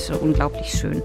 [0.00, 1.02] Heideente unglaublich schön.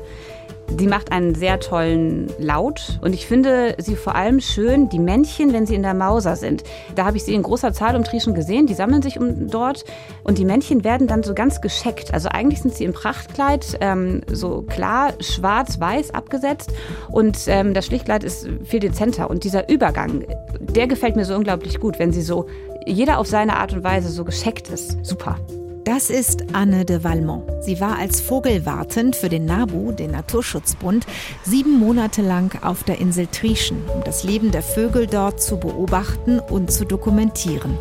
[0.80, 5.54] Sie macht einen sehr tollen Laut und ich finde sie vor allem schön, die Männchen,
[5.54, 6.64] wenn sie in der Mauser sind.
[6.96, 9.86] Da habe ich sie in großer Zahl um Trieschen gesehen, die sammeln sich um dort
[10.24, 12.16] und die Männchen werden dann so ganz gescheckt.
[12.16, 16.72] Also eigentlich sind sie im Prachtkleid ähm, so klar schwarz-weiß abgesetzt
[17.10, 20.26] und ähm, das Schlichtkleid ist viel dezenter und dieser Übergang,
[20.60, 22.48] der gefällt mir so unglaublich gut, wenn sie so
[22.88, 24.98] jeder auf seine Art und Weise so gescheckt ist.
[25.06, 25.38] Super.
[25.86, 27.44] Das ist Anne de Valmont.
[27.62, 31.06] Sie war als Vogelwartin für den NABU, den Naturschutzbund,
[31.44, 36.40] sieben Monate lang auf der Insel Trieschen, um das Leben der Vögel dort zu beobachten
[36.40, 37.78] und zu dokumentieren.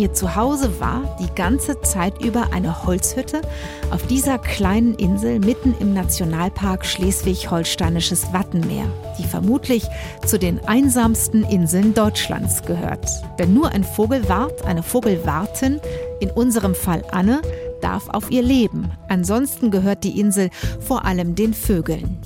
[0.00, 3.42] Ihr Zuhause war die ganze Zeit über eine Holzhütte
[3.90, 8.86] auf dieser kleinen Insel mitten im Nationalpark Schleswig-Holsteinisches Wattenmeer,
[9.18, 9.84] die vermutlich
[10.24, 13.10] zu den einsamsten Inseln Deutschlands gehört.
[13.38, 15.82] Denn nur ein Vogelwart, eine Vogelwartin,
[16.20, 17.42] in unserem Fall Anne,
[17.82, 18.90] darf auf ihr leben.
[19.10, 20.48] Ansonsten gehört die Insel
[20.80, 22.16] vor allem den Vögeln.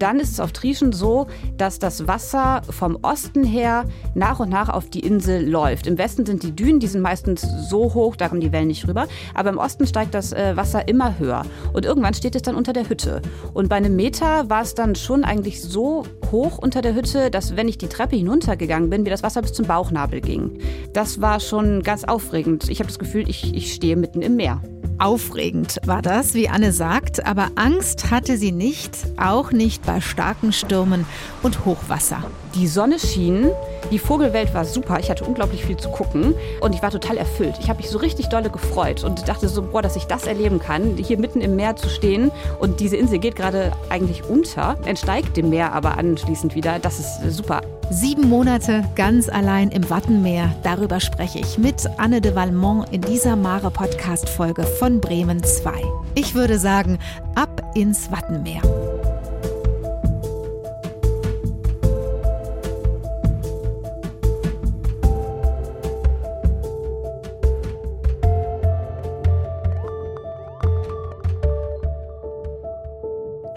[0.00, 1.26] Dann ist es auf Trieschen so,
[1.58, 3.84] dass das Wasser vom Osten her
[4.14, 5.86] nach und nach auf die Insel läuft.
[5.86, 8.88] Im Westen sind die Dünen, die sind meistens so hoch, da kommen die Wellen nicht
[8.88, 9.06] rüber.
[9.34, 11.44] Aber im Osten steigt das äh, Wasser immer höher.
[11.74, 13.20] Und irgendwann steht es dann unter der Hütte.
[13.52, 17.56] Und bei einem Meter war es dann schon eigentlich so hoch unter der Hütte, dass
[17.56, 20.58] wenn ich die Treppe hinuntergegangen bin, mir das Wasser bis zum Bauchnabel ging.
[20.94, 22.70] Das war schon ganz aufregend.
[22.70, 24.62] Ich habe das Gefühl, ich, ich stehe mitten im Meer.
[25.00, 30.52] Aufregend war das, wie Anne sagt, aber Angst hatte sie nicht, auch nicht bei starken
[30.52, 31.06] Stürmen
[31.42, 32.22] und Hochwasser.
[32.54, 33.50] Die Sonne schien,
[33.90, 37.54] die Vogelwelt war super, ich hatte unglaublich viel zu gucken und ich war total erfüllt.
[37.60, 40.58] Ich habe mich so richtig dolle gefreut und dachte so, boah, dass ich das erleben
[40.58, 45.34] kann, hier mitten im Meer zu stehen und diese Insel geht gerade eigentlich unter, entsteigt
[45.34, 46.78] dem Meer aber anschließend wieder.
[46.78, 47.62] Das ist super.
[47.92, 53.34] Sieben Monate ganz allein im Wattenmeer, darüber spreche ich mit Anne de Valmont in dieser
[53.34, 55.72] Mare-Podcast-Folge von Bremen 2.
[56.14, 57.00] Ich würde sagen,
[57.34, 58.62] ab ins Wattenmeer.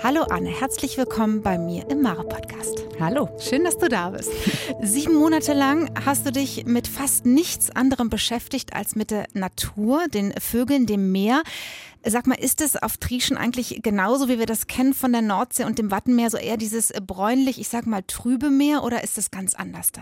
[0.04, 2.84] Hallo Anne, herzlich willkommen bei mir im Mare Podcast.
[3.00, 3.30] Hallo.
[3.40, 4.30] Schön, dass du da bist.
[4.82, 10.10] Sieben Monate lang hast du dich mit fast nichts anderem beschäftigt als mit der Natur,
[10.10, 11.42] den Vögeln, dem Meer.
[12.04, 15.64] Sag mal, ist es auf Trieschen eigentlich genauso, wie wir das kennen von der Nordsee
[15.64, 19.32] und dem Wattenmeer, so eher dieses bräunlich, ich sag mal trübe Meer oder ist es
[19.32, 20.02] ganz anders da?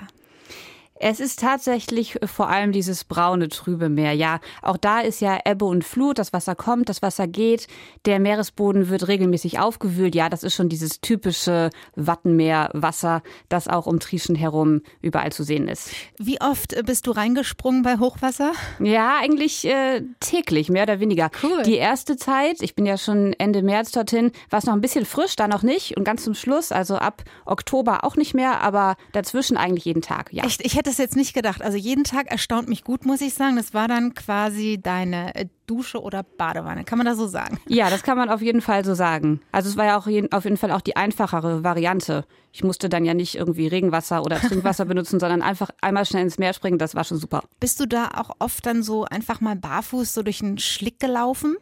[1.03, 4.13] Es ist tatsächlich vor allem dieses braune, trübe Meer.
[4.13, 6.19] Ja, auch da ist ja Ebbe und Flut.
[6.19, 7.65] Das Wasser kommt, das Wasser geht.
[8.05, 10.13] Der Meeresboden wird regelmäßig aufgewühlt.
[10.13, 15.67] Ja, das ist schon dieses typische Wattenmeerwasser, das auch um Trieschen herum überall zu sehen
[15.67, 15.89] ist.
[16.19, 18.51] Wie oft bist du reingesprungen bei Hochwasser?
[18.79, 21.31] Ja, eigentlich äh, täglich, mehr oder weniger.
[21.41, 21.63] Cool.
[21.63, 25.05] Die erste Zeit, ich bin ja schon Ende März dorthin, war es noch ein bisschen
[25.05, 25.97] frisch, da noch nicht.
[25.97, 30.31] Und ganz zum Schluss, also ab Oktober auch nicht mehr, aber dazwischen eigentlich jeden Tag.
[30.31, 30.43] Ja.
[30.43, 30.63] Echt?
[30.63, 31.61] Ich hätte es jetzt nicht gedacht.
[31.61, 33.55] Also jeden Tag erstaunt mich gut, muss ich sagen.
[33.55, 36.83] Das war dann quasi deine äh, Dusche oder Badewanne.
[36.83, 37.59] Kann man das so sagen?
[37.67, 39.41] Ja, das kann man auf jeden Fall so sagen.
[39.51, 42.25] Also es war ja auch jeden, auf jeden Fall auch die einfachere Variante.
[42.51, 46.37] Ich musste dann ja nicht irgendwie Regenwasser oder Trinkwasser benutzen, sondern einfach einmal schnell ins
[46.37, 46.77] Meer springen.
[46.77, 47.43] Das war schon super.
[47.59, 51.55] Bist du da auch oft dann so einfach mal barfuß so durch den Schlick gelaufen?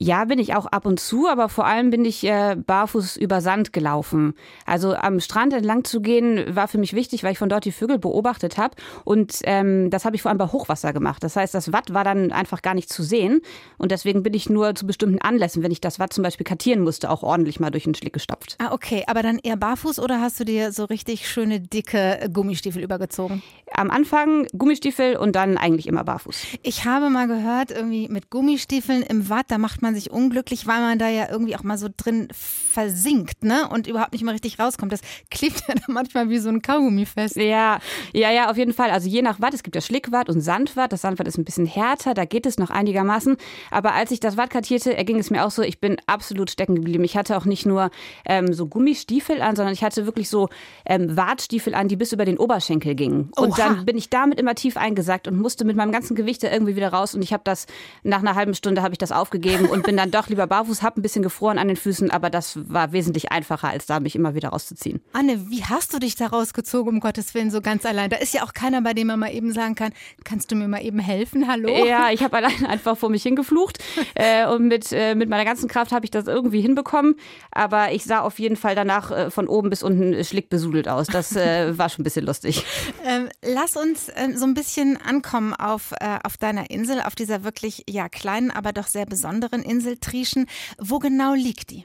[0.00, 3.40] Ja, bin ich auch ab und zu, aber vor allem bin ich äh, barfuß über
[3.40, 4.34] Sand gelaufen.
[4.64, 7.72] Also am Strand entlang zu gehen war für mich wichtig, weil ich von dort die
[7.72, 8.76] Vögel beobachtet habe.
[9.04, 11.24] Und ähm, das habe ich vor allem bei Hochwasser gemacht.
[11.24, 13.40] Das heißt, das Watt war dann einfach gar nicht zu sehen.
[13.76, 16.82] Und deswegen bin ich nur zu bestimmten Anlässen, wenn ich das Watt zum Beispiel kartieren
[16.82, 18.56] musste, auch ordentlich mal durch den Schlick gestopft.
[18.60, 19.02] Ah, okay.
[19.08, 23.42] Aber dann eher barfuß oder hast du dir so richtig schöne, dicke Gummistiefel übergezogen?
[23.72, 26.44] Am Anfang Gummistiefel und dann eigentlich immer barfuß.
[26.62, 30.80] Ich habe mal gehört, irgendwie mit Gummistiefeln im Watt, da macht man sich unglücklich, weil
[30.80, 33.68] man da ja irgendwie auch mal so drin versinkt, ne?
[33.68, 34.92] Und überhaupt nicht mehr richtig rauskommt.
[34.92, 35.00] Das
[35.30, 37.36] klebt ja dann manchmal wie so ein Kaugummi fest.
[37.36, 37.78] Ja,
[38.12, 38.90] ja, ja, auf jeden Fall.
[38.90, 40.92] Also je nach Watt, es gibt ja Schlickwatt und Sandwatt.
[40.92, 43.36] Das Sandwatt ist ein bisschen härter, da geht es noch einigermaßen.
[43.70, 46.74] Aber als ich das Watt kartierte, erging es mir auch so, ich bin absolut stecken
[46.76, 47.04] geblieben.
[47.04, 47.90] Ich hatte auch nicht nur
[48.24, 50.48] ähm, so Gummistiefel an, sondern ich hatte wirklich so
[50.86, 53.30] ähm, Wartstiefel an, die bis über den Oberschenkel gingen.
[53.36, 53.56] Und Oha.
[53.56, 56.76] dann bin ich damit immer tief eingesackt und musste mit meinem ganzen Gewicht da irgendwie
[56.76, 57.14] wieder raus.
[57.14, 57.66] Und ich habe das,
[58.02, 61.00] nach einer halben Stunde habe ich das aufgegeben und bin dann doch lieber barfuß, habe
[61.00, 64.34] ein bisschen gefroren an den Füßen, aber das war wesentlich einfacher, als da mich immer
[64.34, 65.00] wieder rauszuziehen.
[65.12, 68.10] Anne, wie hast du dich da rausgezogen, um Gottes Willen, so ganz allein?
[68.10, 69.92] Da ist ja auch keiner, bei dem man mal eben sagen kann,
[70.24, 71.48] kannst du mir mal eben helfen?
[71.48, 71.68] Hallo?
[71.86, 73.78] Ja, ich habe allein einfach vor mich hingeflucht
[74.14, 77.16] äh, und mit, äh, mit meiner ganzen Kraft habe ich das irgendwie hinbekommen.
[77.50, 81.06] Aber ich sah auf jeden Fall danach äh, von oben bis unten schlickbesudelt aus.
[81.06, 82.64] Das äh, war schon ein bisschen lustig.
[83.04, 87.44] Ähm, lass uns ähm, so ein bisschen ankommen auf, äh, auf deiner Insel, auf dieser
[87.44, 90.46] wirklich ja kleinen, aber doch sehr besonderen weiteren Insel Trieschen.
[90.78, 91.84] Wo genau liegt die?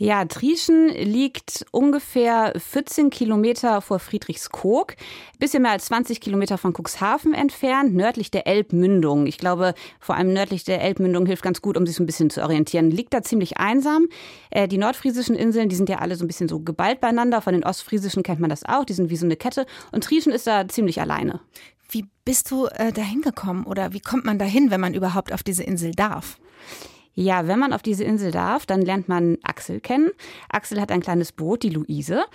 [0.00, 4.94] Ja, Trieschen liegt ungefähr 14 Kilometer vor Friedrichskoog,
[5.40, 9.26] bisschen mehr als 20 Kilometer von Cuxhaven entfernt, nördlich der Elbmündung.
[9.26, 12.30] Ich glaube, vor allem nördlich der Elbmündung hilft ganz gut, um sich so ein bisschen
[12.30, 12.92] zu orientieren.
[12.92, 14.06] Liegt da ziemlich einsam.
[14.50, 17.42] Äh, die nordfriesischen Inseln, die sind ja alle so ein bisschen so geballt beieinander.
[17.42, 18.84] Von den ostfriesischen kennt man das auch.
[18.84, 19.66] Die sind wie so eine Kette.
[19.90, 21.40] Und Trieschen ist da ziemlich alleine.
[21.90, 25.42] Wie bist du äh, dahin gekommen oder wie kommt man dahin, wenn man überhaupt auf
[25.42, 26.38] diese Insel darf?
[27.20, 30.12] Ja, wenn man auf diese Insel darf, dann lernt man Axel kennen.
[30.50, 32.26] Axel hat ein kleines Boot, die Luise,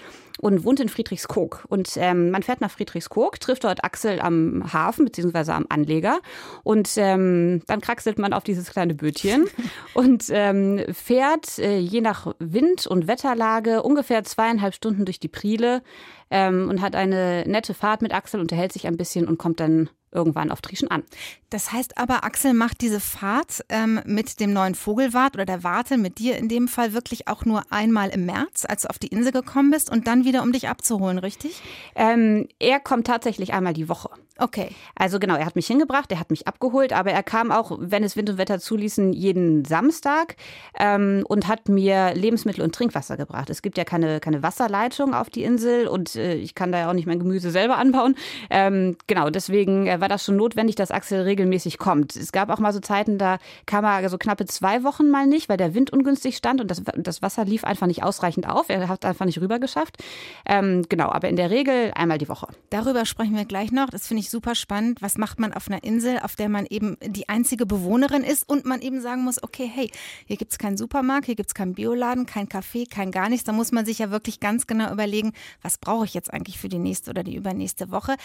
[0.42, 1.64] und wohnt in Friedrichskoog.
[1.70, 6.20] Und ähm, man fährt nach Friedrichskoog, trifft dort Axel am Hafen beziehungsweise am Anleger.
[6.64, 9.46] Und ähm, dann kraxelt man auf dieses kleine Bötchen
[9.94, 15.82] und ähm, fährt äh, je nach Wind und Wetterlage ungefähr zweieinhalb Stunden durch die Priele
[16.30, 19.90] ähm, und hat eine nette Fahrt mit Axel, unterhält sich ein bisschen und kommt dann
[20.14, 21.04] irgendwann auf Trieschen an.
[21.50, 25.98] Das heißt aber, Axel macht diese Fahrt ähm, mit dem neuen Vogelwart oder der Warte
[25.98, 29.08] mit dir in dem Fall wirklich auch nur einmal im März, als du auf die
[29.08, 31.62] Insel gekommen bist und dann wieder, um dich abzuholen, richtig?
[31.96, 34.10] Ähm, er kommt tatsächlich einmal die Woche.
[34.40, 34.70] Okay.
[34.96, 38.04] Also genau, er hat mich hingebracht, er hat mich abgeholt, aber er kam auch, wenn
[38.04, 40.38] es Wind und Wetter zuließen, jeden Samstag
[40.80, 43.52] ähm, und hat mir Lebensmittel und Trinkwasser gebracht.
[43.52, 46.90] Es gibt ja keine, keine Wasserleitung auf die Insel und äh, ich kann da ja
[46.90, 48.16] auch nicht mein Gemüse selber anbauen.
[48.50, 52.18] Ähm, genau, deswegen äh, war das schon notwendig, dass Axel regelmäßig kommt.
[52.18, 55.48] Es gab auch mal so Zeiten, da kam er so knappe zwei Wochen mal nicht,
[55.48, 58.66] weil der Wind ungünstig stand und das, das Wasser lief einfach nicht ausreichend auf.
[58.68, 60.04] Er hat einfach nicht rüber geschafft.
[60.46, 62.48] Ähm, genau, aber in der Regel einmal die Woche.
[62.70, 63.90] Darüber sprechen wir gleich noch.
[63.92, 65.02] Das finde ich super spannend.
[65.02, 68.66] Was macht man auf einer Insel, auf der man eben die einzige Bewohnerin ist und
[68.66, 69.90] man eben sagen muss, okay, hey,
[70.26, 73.46] hier gibt es keinen Supermarkt, hier gibt es keinen Bioladen, kein Café, kein gar nichts.
[73.46, 76.68] Da muss man sich ja wirklich ganz genau überlegen, was brauche ich jetzt eigentlich für
[76.68, 78.18] die nächste oder die übernächste Woche.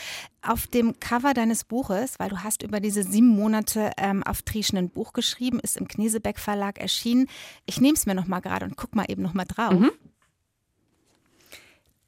[0.42, 4.78] Auf dem Cover deines Buches, weil du hast über diese sieben Monate ähm, auf Trieschen
[4.78, 7.28] ein Buch geschrieben, ist im Knesebeck Verlag erschienen.
[7.66, 9.78] Ich nehme es mir nochmal gerade und guck mal eben nochmal drauf.
[9.78, 9.90] Mhm.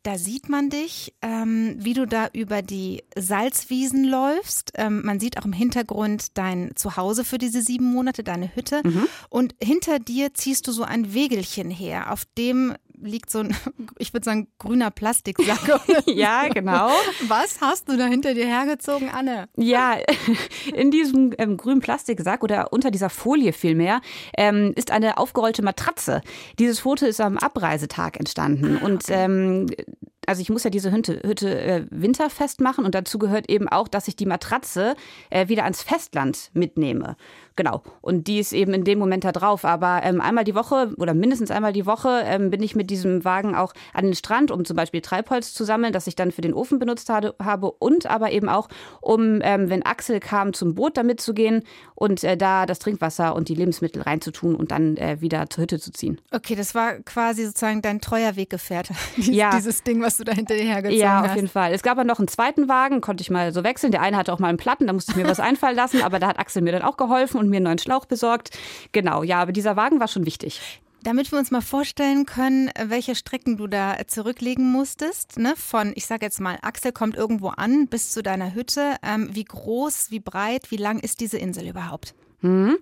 [0.02, 4.72] Da sieht man dich, ähm, wie du da über die Salzwiesen läufst.
[4.76, 8.80] Ähm, man sieht auch im Hintergrund dein Zuhause für diese sieben Monate, deine Hütte.
[8.82, 9.06] Mhm.
[9.28, 13.56] Und hinter dir ziehst du so ein Wegelchen her, auf dem liegt so ein,
[13.98, 15.80] ich würde sagen, grüner Plastiksack.
[16.06, 16.90] ja, genau.
[17.28, 19.48] Was hast du da hinter dir hergezogen, Anne?
[19.56, 19.96] Ja,
[20.74, 24.00] in diesem ähm, grünen Plastiksack oder unter dieser Folie vielmehr
[24.36, 26.22] ähm, ist eine aufgerollte Matratze.
[26.58, 28.78] Dieses Foto ist am Abreisetag entstanden.
[28.80, 28.84] Ah.
[28.84, 29.66] Und ähm,
[30.26, 33.88] also ich muss ja diese Hütte, Hütte äh, winterfest machen und dazu gehört eben auch,
[33.88, 34.94] dass ich die Matratze
[35.30, 37.16] äh, wieder ans Festland mitnehme.
[37.60, 37.82] Genau.
[38.00, 39.66] Und die ist eben in dem Moment da drauf.
[39.66, 43.22] Aber ähm, einmal die Woche oder mindestens einmal die Woche ähm, bin ich mit diesem
[43.24, 46.40] Wagen auch an den Strand, um zum Beispiel Treibholz zu sammeln, das ich dann für
[46.40, 47.72] den Ofen benutzt habe.
[47.72, 48.68] Und aber eben auch,
[49.02, 51.64] um, ähm, wenn Axel kam, zum Boot damit zu gehen
[51.94, 55.78] und äh, da das Trinkwasser und die Lebensmittel reinzutun und dann äh, wieder zur Hütte
[55.78, 56.18] zu ziehen.
[56.32, 58.94] Okay, das war quasi sozusagen dein treuer Weggefährte.
[59.16, 59.50] Dieses, ja.
[59.50, 61.24] dieses Ding, was du da hinterher gezogen ja, hast.
[61.24, 61.72] Ja, auf jeden Fall.
[61.72, 63.92] Es gab aber noch einen zweiten Wagen, konnte ich mal so wechseln.
[63.92, 66.18] Der eine hatte auch mal einen Platten, da musste ich mir was einfallen lassen, aber
[66.18, 68.50] da hat Axel mir dann auch geholfen und mir einen neuen Schlauch besorgt.
[68.92, 70.60] Genau, ja, aber dieser Wagen war schon wichtig.
[71.02, 75.54] Damit wir uns mal vorstellen können, welche Strecken du da zurücklegen musstest, ne?
[75.56, 78.96] von, ich sage jetzt mal, Axel kommt irgendwo an bis zu deiner Hütte.
[79.02, 82.14] Ähm, wie groß, wie breit, wie lang ist diese Insel überhaupt?
[82.42, 82.78] Mhm.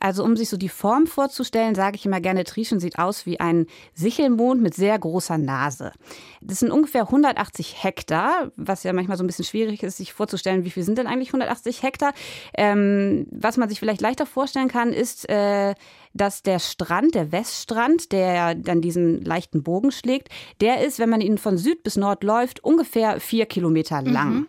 [0.00, 3.40] Also um sich so die Form vorzustellen, sage ich immer gerne, Trieschen sieht aus wie
[3.40, 5.92] ein Sichelmond mit sehr großer Nase.
[6.40, 10.64] Das sind ungefähr 180 Hektar, was ja manchmal so ein bisschen schwierig ist, sich vorzustellen,
[10.64, 12.12] wie viel sind denn eigentlich 180 Hektar.
[12.54, 15.74] Ähm, was man sich vielleicht leichter vorstellen kann, ist, äh,
[16.14, 20.28] dass der Strand, der Weststrand, der dann diesen leichten Bogen schlägt,
[20.60, 24.30] der ist, wenn man ihn von Süd bis Nord läuft, ungefähr vier Kilometer lang.
[24.30, 24.48] Mhm.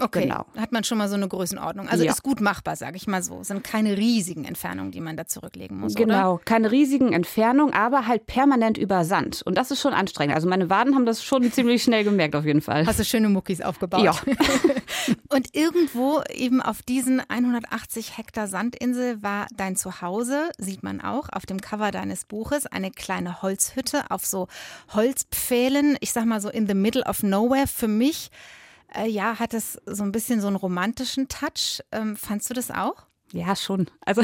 [0.00, 0.46] Okay, genau.
[0.56, 1.88] hat man schon mal so eine Größenordnung.
[1.88, 2.12] Also ja.
[2.12, 3.40] ist gut machbar, sage ich mal so.
[3.40, 5.96] Es sind keine riesigen Entfernungen, die man da zurücklegen muss.
[5.96, 6.44] Genau, oder?
[6.44, 9.42] keine riesigen Entfernungen, aber halt permanent über Sand.
[9.42, 10.36] Und das ist schon anstrengend.
[10.36, 12.86] Also meine Waden haben das schon ziemlich schnell gemerkt, auf jeden Fall.
[12.86, 14.04] Hast du schöne Muckis aufgebaut?
[14.04, 14.14] Ja.
[15.30, 21.44] Und irgendwo eben auf diesen 180 Hektar Sandinsel war dein Zuhause, sieht man auch auf
[21.44, 24.46] dem Cover deines Buches, eine kleine Holzhütte auf so
[24.94, 25.96] Holzpfählen.
[26.00, 27.66] Ich sag mal so in the middle of nowhere.
[27.66, 28.30] Für mich
[28.94, 31.82] äh, ja, hat es so ein bisschen so einen romantischen Touch.
[31.92, 33.08] Ähm, fandst du das auch?
[33.32, 33.86] Ja, schon.
[34.06, 34.22] Also,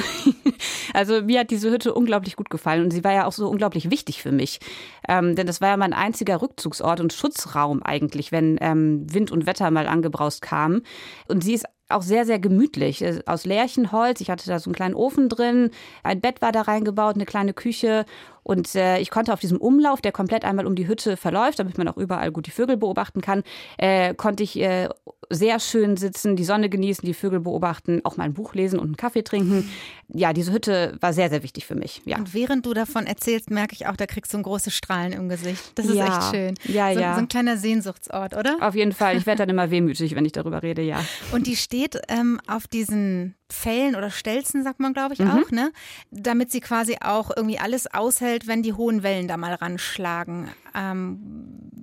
[0.94, 3.90] also mir hat diese Hütte unglaublich gut gefallen und sie war ja auch so unglaublich
[3.90, 4.61] wichtig für mich.
[5.06, 9.47] Ähm, denn das war ja mein einziger Rückzugsort und Schutzraum eigentlich, wenn ähm, Wind und
[9.47, 10.83] Wetter mal angebraust kamen.
[11.28, 13.04] Und sie ist auch sehr, sehr gemütlich.
[13.26, 14.23] Aus Lärchenholz.
[14.23, 15.71] Ich hatte da so einen kleinen Ofen drin.
[16.02, 18.06] Ein Bett war da reingebaut, eine kleine Küche.
[18.44, 21.78] Und äh, ich konnte auf diesem Umlauf, der komplett einmal um die Hütte verläuft, damit
[21.78, 23.42] man auch überall gut die Vögel beobachten kann,
[23.78, 24.88] äh, konnte ich äh,
[25.30, 28.86] sehr schön sitzen, die Sonne genießen, die Vögel beobachten, auch mal ein Buch lesen und
[28.86, 29.70] einen Kaffee trinken.
[30.08, 32.02] Ja, diese Hütte war sehr, sehr wichtig für mich.
[32.04, 32.18] Ja.
[32.18, 35.28] Und während du davon erzählst, merke ich auch, da kriegst du ein große Strahlen im
[35.28, 35.72] Gesicht.
[35.76, 36.06] Das ist ja.
[36.06, 36.54] echt schön.
[36.64, 37.14] Ja, so, ja.
[37.14, 38.58] So ein kleiner Sehnsuchtsort, oder?
[38.60, 39.16] Auf jeden Fall.
[39.16, 41.02] Ich werde dann immer wehmütig, wenn ich darüber rede, ja.
[41.32, 45.30] Und die steht ähm, auf diesen Fällen oder Stelzen, sagt man, glaube ich, mhm.
[45.30, 45.73] auch, ne?
[46.11, 50.49] Damit sie quasi auch irgendwie alles aushält, wenn die hohen Wellen da mal ranschlagen.
[50.74, 51.20] Ähm,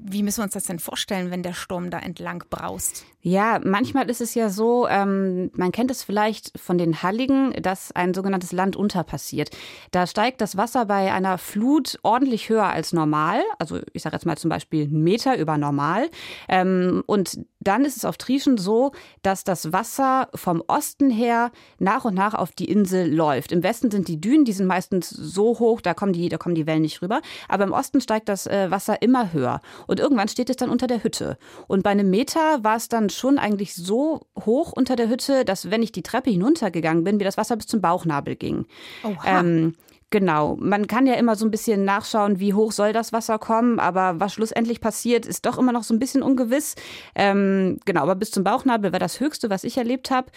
[0.03, 3.05] wie müssen wir uns das denn vorstellen, wenn der Sturm da entlang braust?
[3.23, 7.91] Ja, manchmal ist es ja so, ähm, man kennt es vielleicht von den Halligen, dass
[7.91, 9.51] ein sogenanntes Landunter passiert.
[9.91, 13.41] Da steigt das Wasser bei einer Flut ordentlich höher als normal.
[13.59, 16.09] Also ich sage jetzt mal zum Beispiel einen Meter über normal.
[16.49, 22.05] Ähm, und dann ist es auf Trieschen so, dass das Wasser vom Osten her nach
[22.05, 23.51] und nach auf die Insel läuft.
[23.51, 26.55] Im Westen sind die Dünen, die sind meistens so hoch, da kommen die, da kommen
[26.55, 27.21] die Wellen nicht rüber.
[27.47, 29.61] Aber im Osten steigt das äh, Wasser immer höher.
[29.87, 31.37] Und irgendwann steht es dann unter der Hütte.
[31.67, 35.71] Und bei einem Meter war es dann schon eigentlich so hoch unter der Hütte, dass
[35.71, 38.65] wenn ich die Treppe hinuntergegangen bin, mir das Wasser bis zum Bauchnabel ging.
[39.25, 39.75] Ähm,
[40.11, 43.79] Genau, man kann ja immer so ein bisschen nachschauen, wie hoch soll das Wasser kommen,
[43.79, 46.75] aber was schlussendlich passiert, ist doch immer noch so ein bisschen ungewiss.
[47.15, 50.29] Ähm, genau, aber bis zum Bauchnabel war das Höchste, was ich erlebt habe.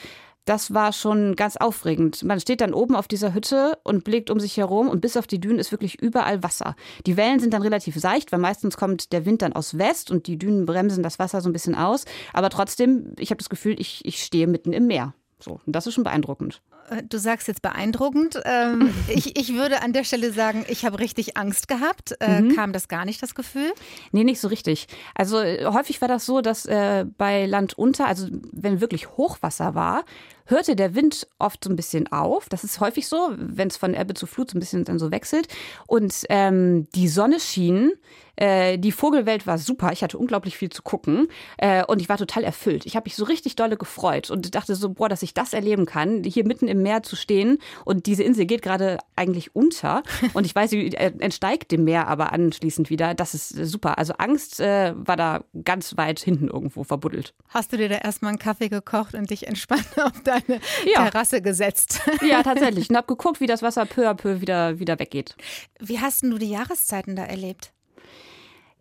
[0.44, 2.22] Das war schon ganz aufregend.
[2.22, 5.26] Man steht dann oben auf dieser Hütte und blickt um sich herum und bis auf
[5.26, 6.76] die Dünen ist wirklich überall Wasser.
[7.06, 10.26] Die Wellen sind dann relativ seicht, weil meistens kommt der Wind dann aus West und
[10.26, 12.04] die Dünen bremsen das Wasser so ein bisschen aus.
[12.32, 15.14] Aber trotzdem, ich habe das Gefühl, ich, ich stehe mitten im Meer.
[15.40, 16.62] So, und das ist schon beeindruckend.
[16.88, 18.40] Äh, du sagst jetzt beeindruckend.
[18.44, 22.16] Ähm, ich, ich würde an der Stelle sagen, ich habe richtig Angst gehabt.
[22.20, 22.54] Äh, mhm.
[22.54, 23.72] Kam das gar nicht, das Gefühl?
[24.12, 24.86] Nee, nicht so richtig.
[25.14, 29.74] Also äh, häufig war das so, dass äh, bei Land unter, also wenn wirklich Hochwasser
[29.74, 30.04] war,
[30.46, 32.48] hörte der Wind oft so ein bisschen auf.
[32.48, 35.10] Das ist häufig so, wenn es von Ebbe zu Flut so ein bisschen dann so
[35.10, 35.48] wechselt.
[35.86, 37.92] Und ähm, die Sonne schien.
[38.36, 39.92] Äh, die Vogelwelt war super.
[39.92, 42.86] Ich hatte unglaublich viel zu gucken äh, und ich war total erfüllt.
[42.86, 45.86] Ich habe mich so richtig dolle gefreut und dachte so, boah, dass ich das erleben
[45.86, 50.02] kann, hier mitten im Meer zu stehen und diese Insel geht gerade eigentlich unter
[50.34, 53.14] und ich weiß, sie entsteigt dem Meer aber anschließend wieder.
[53.14, 53.98] Das ist super.
[53.98, 57.34] Also Angst äh, war da ganz weit hinten irgendwo verbuddelt.
[57.48, 61.08] Hast du dir da erstmal einen Kaffee gekocht und dich entspannt auf deine ja.
[61.08, 62.00] Terrasse gesetzt?
[62.22, 62.88] Ja, tatsächlich.
[62.88, 65.36] Und habe geguckt, wie das Wasser peu à peu wieder, wieder weggeht.
[65.78, 67.72] Wie hast du die Jahreszeiten da erlebt?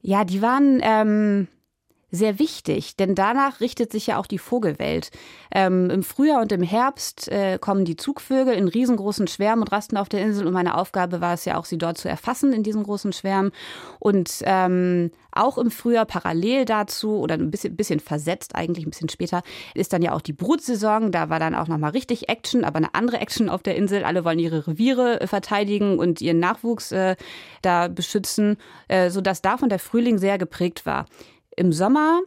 [0.02, 1.48] Ja, die waren ähm,
[2.14, 5.10] sehr wichtig, denn danach richtet sich ja auch die Vogelwelt.
[5.52, 9.98] Ähm, Im Frühjahr und im Herbst äh, kommen die Zugvögel in riesengroßen Schwärmen und rasten
[9.98, 10.46] auf der Insel.
[10.46, 13.52] Und meine Aufgabe war es ja auch, sie dort zu erfassen in diesen großen Schwärmen.
[13.98, 19.10] Und ähm, auch im Frühjahr parallel dazu oder ein bisschen, bisschen versetzt eigentlich, ein bisschen
[19.10, 19.42] später,
[19.74, 21.12] ist dann ja auch die Brutsaison.
[21.12, 24.04] Da war dann auch nochmal richtig Action, aber eine andere Action auf der Insel.
[24.04, 27.16] Alle wollen ihre Reviere äh, verteidigen und ihren Nachwuchs äh,
[27.64, 31.08] da beschützen, äh, sodass davon der Frühling sehr geprägt war.
[31.56, 32.22] Im Sommer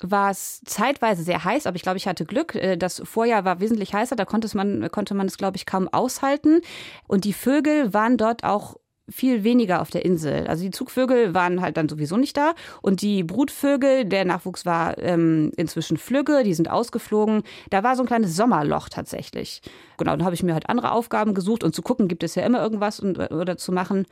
[0.00, 2.54] war es zeitweise sehr heiß, aber ich glaube, ich hatte Glück.
[2.54, 5.88] Äh, das Vorjahr war wesentlich heißer, da konnte man, konnte man es, glaube ich, kaum
[5.88, 6.60] aushalten.
[7.06, 8.76] Und die Vögel waren dort auch
[9.08, 10.46] viel weniger auf der Insel.
[10.46, 14.98] Also die Zugvögel waren halt dann sowieso nicht da und die Brutvögel, der Nachwuchs war
[14.98, 17.42] ähm, inzwischen Flügge, die sind ausgeflogen.
[17.70, 19.62] Da war so ein kleines Sommerloch tatsächlich.
[19.96, 22.44] Genau, dann habe ich mir halt andere Aufgaben gesucht und zu gucken, gibt es ja
[22.44, 24.04] immer irgendwas und, oder zu machen.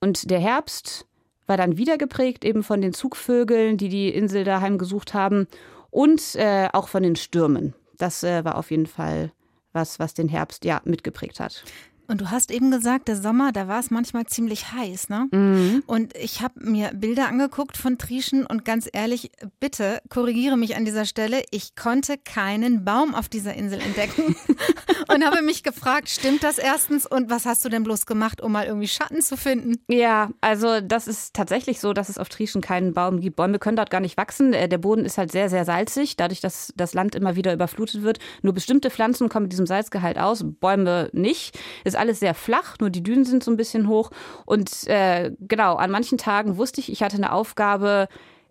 [0.00, 1.06] Und der Herbst
[1.48, 5.48] war dann wieder geprägt eben von den Zugvögeln, die die Insel daheim gesucht haben
[5.90, 7.74] und äh, auch von den Stürmen.
[7.96, 9.32] Das äh, war auf jeden Fall
[9.72, 11.64] was, was den Herbst ja mitgeprägt hat.
[12.10, 15.28] Und du hast eben gesagt, der Sommer, da war es manchmal ziemlich heiß, ne?
[15.30, 15.82] Mhm.
[15.86, 20.86] Und ich habe mir Bilder angeguckt von Trieschen und ganz ehrlich, bitte korrigiere mich an
[20.86, 21.42] dieser Stelle.
[21.50, 24.34] Ich konnte keinen Baum auf dieser Insel entdecken
[25.14, 28.52] und habe mich gefragt, stimmt das erstens und was hast du denn bloß gemacht, um
[28.52, 29.74] mal irgendwie Schatten zu finden?
[29.88, 33.36] Ja, also das ist tatsächlich so, dass es auf Trieschen keinen Baum gibt.
[33.36, 34.54] Bäume können dort gar nicht wachsen.
[34.54, 38.02] Äh, der Boden ist halt sehr, sehr salzig, dadurch, dass das Land immer wieder überflutet
[38.02, 38.18] wird.
[38.40, 41.58] Nur bestimmte Pflanzen kommen mit diesem Salzgehalt aus, Bäume nicht.
[41.84, 44.10] Ist alles sehr flach, nur die Dünen sind so ein bisschen hoch.
[44.44, 48.08] Und äh, genau, an manchen Tagen wusste ich, ich hatte eine Aufgabe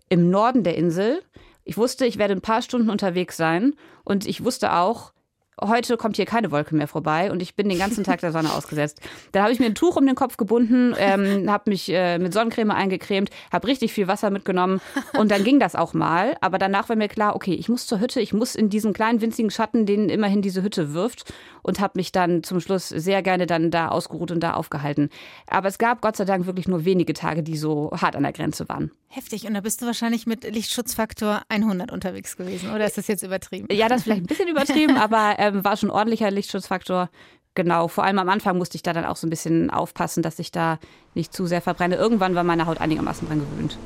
[0.10, 1.22] im Norden der Insel.
[1.63, 3.75] Ich wusste, ich werde ein paar Stunden unterwegs sein.
[4.04, 5.12] Und ich wusste auch,
[5.62, 8.54] heute kommt hier keine Wolke mehr vorbei und ich bin den ganzen Tag der Sonne
[8.54, 9.02] ausgesetzt.
[9.32, 12.34] Dann habe ich mir ein Tuch um den Kopf gebunden, ähm, habe mich äh, mit
[12.34, 14.82] Sonnencreme eingecremt, habe richtig viel Wasser mitgenommen
[15.18, 16.38] und dann ging das auch mal.
[16.42, 19.22] Aber danach war mir klar, okay, ich muss zur Hütte, ich muss in diesen kleinen
[19.22, 21.34] winzigen Schatten, den immerhin diese Hütte wirft
[21.68, 25.10] und habe mich dann zum Schluss sehr gerne dann da ausgeruht und da aufgehalten.
[25.48, 28.34] Aber es gab Gott sei Dank wirklich nur wenige Tage, die so hart an der
[28.34, 28.92] Grenze waren.
[29.10, 29.48] Heftig.
[29.48, 33.68] Und da bist du wahrscheinlich mit Lichtschutzfaktor 100 unterwegs gewesen, oder ist das jetzt übertrieben?
[33.72, 37.10] Ja, das ist vielleicht ein bisschen übertrieben, aber ähm, war schon ordentlicher Lichtschutzfaktor.
[37.56, 40.38] Genau, vor allem am Anfang musste ich da dann auch so ein bisschen aufpassen, dass
[40.39, 40.80] ich da
[41.16, 41.96] nicht zu sehr verbrenne.
[41.96, 43.77] Irgendwann war meine Haut einigermaßen dran gewöhnt.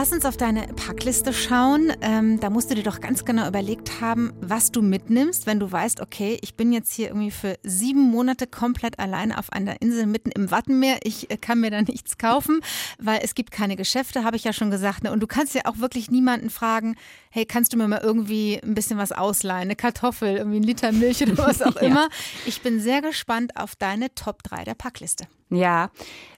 [0.00, 1.92] Lass uns auf deine Packliste schauen.
[2.00, 5.70] Ähm, da musst du dir doch ganz genau überlegt haben, was du mitnimmst, wenn du
[5.70, 10.06] weißt, okay, ich bin jetzt hier irgendwie für sieben Monate komplett alleine auf einer Insel
[10.06, 11.00] mitten im Wattenmeer.
[11.02, 12.62] Ich äh, kann mir da nichts kaufen,
[12.98, 15.04] weil es gibt keine Geschäfte, habe ich ja schon gesagt.
[15.04, 15.12] Ne?
[15.12, 16.96] Und du kannst ja auch wirklich niemanden fragen,
[17.30, 20.92] hey, kannst du mir mal irgendwie ein bisschen was ausleihen, eine Kartoffel, irgendwie ein Liter
[20.92, 22.02] Milch oder was auch immer.
[22.02, 22.08] ja.
[22.46, 25.26] Ich bin sehr gespannt auf deine Top 3 der Packliste.
[25.52, 25.90] Ja,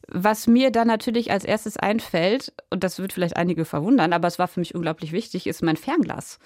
[0.09, 4.39] was mir dann natürlich als erstes einfällt, und das wird vielleicht einige verwundern, aber es
[4.39, 6.39] war für mich unglaublich wichtig, ist mein Fernglas.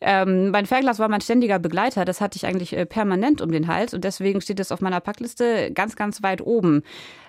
[0.00, 3.68] Ähm, mein Fernglas war mein ständiger Begleiter, das hatte ich eigentlich äh, permanent um den
[3.68, 6.82] Hals und deswegen steht es auf meiner Packliste ganz, ganz weit oben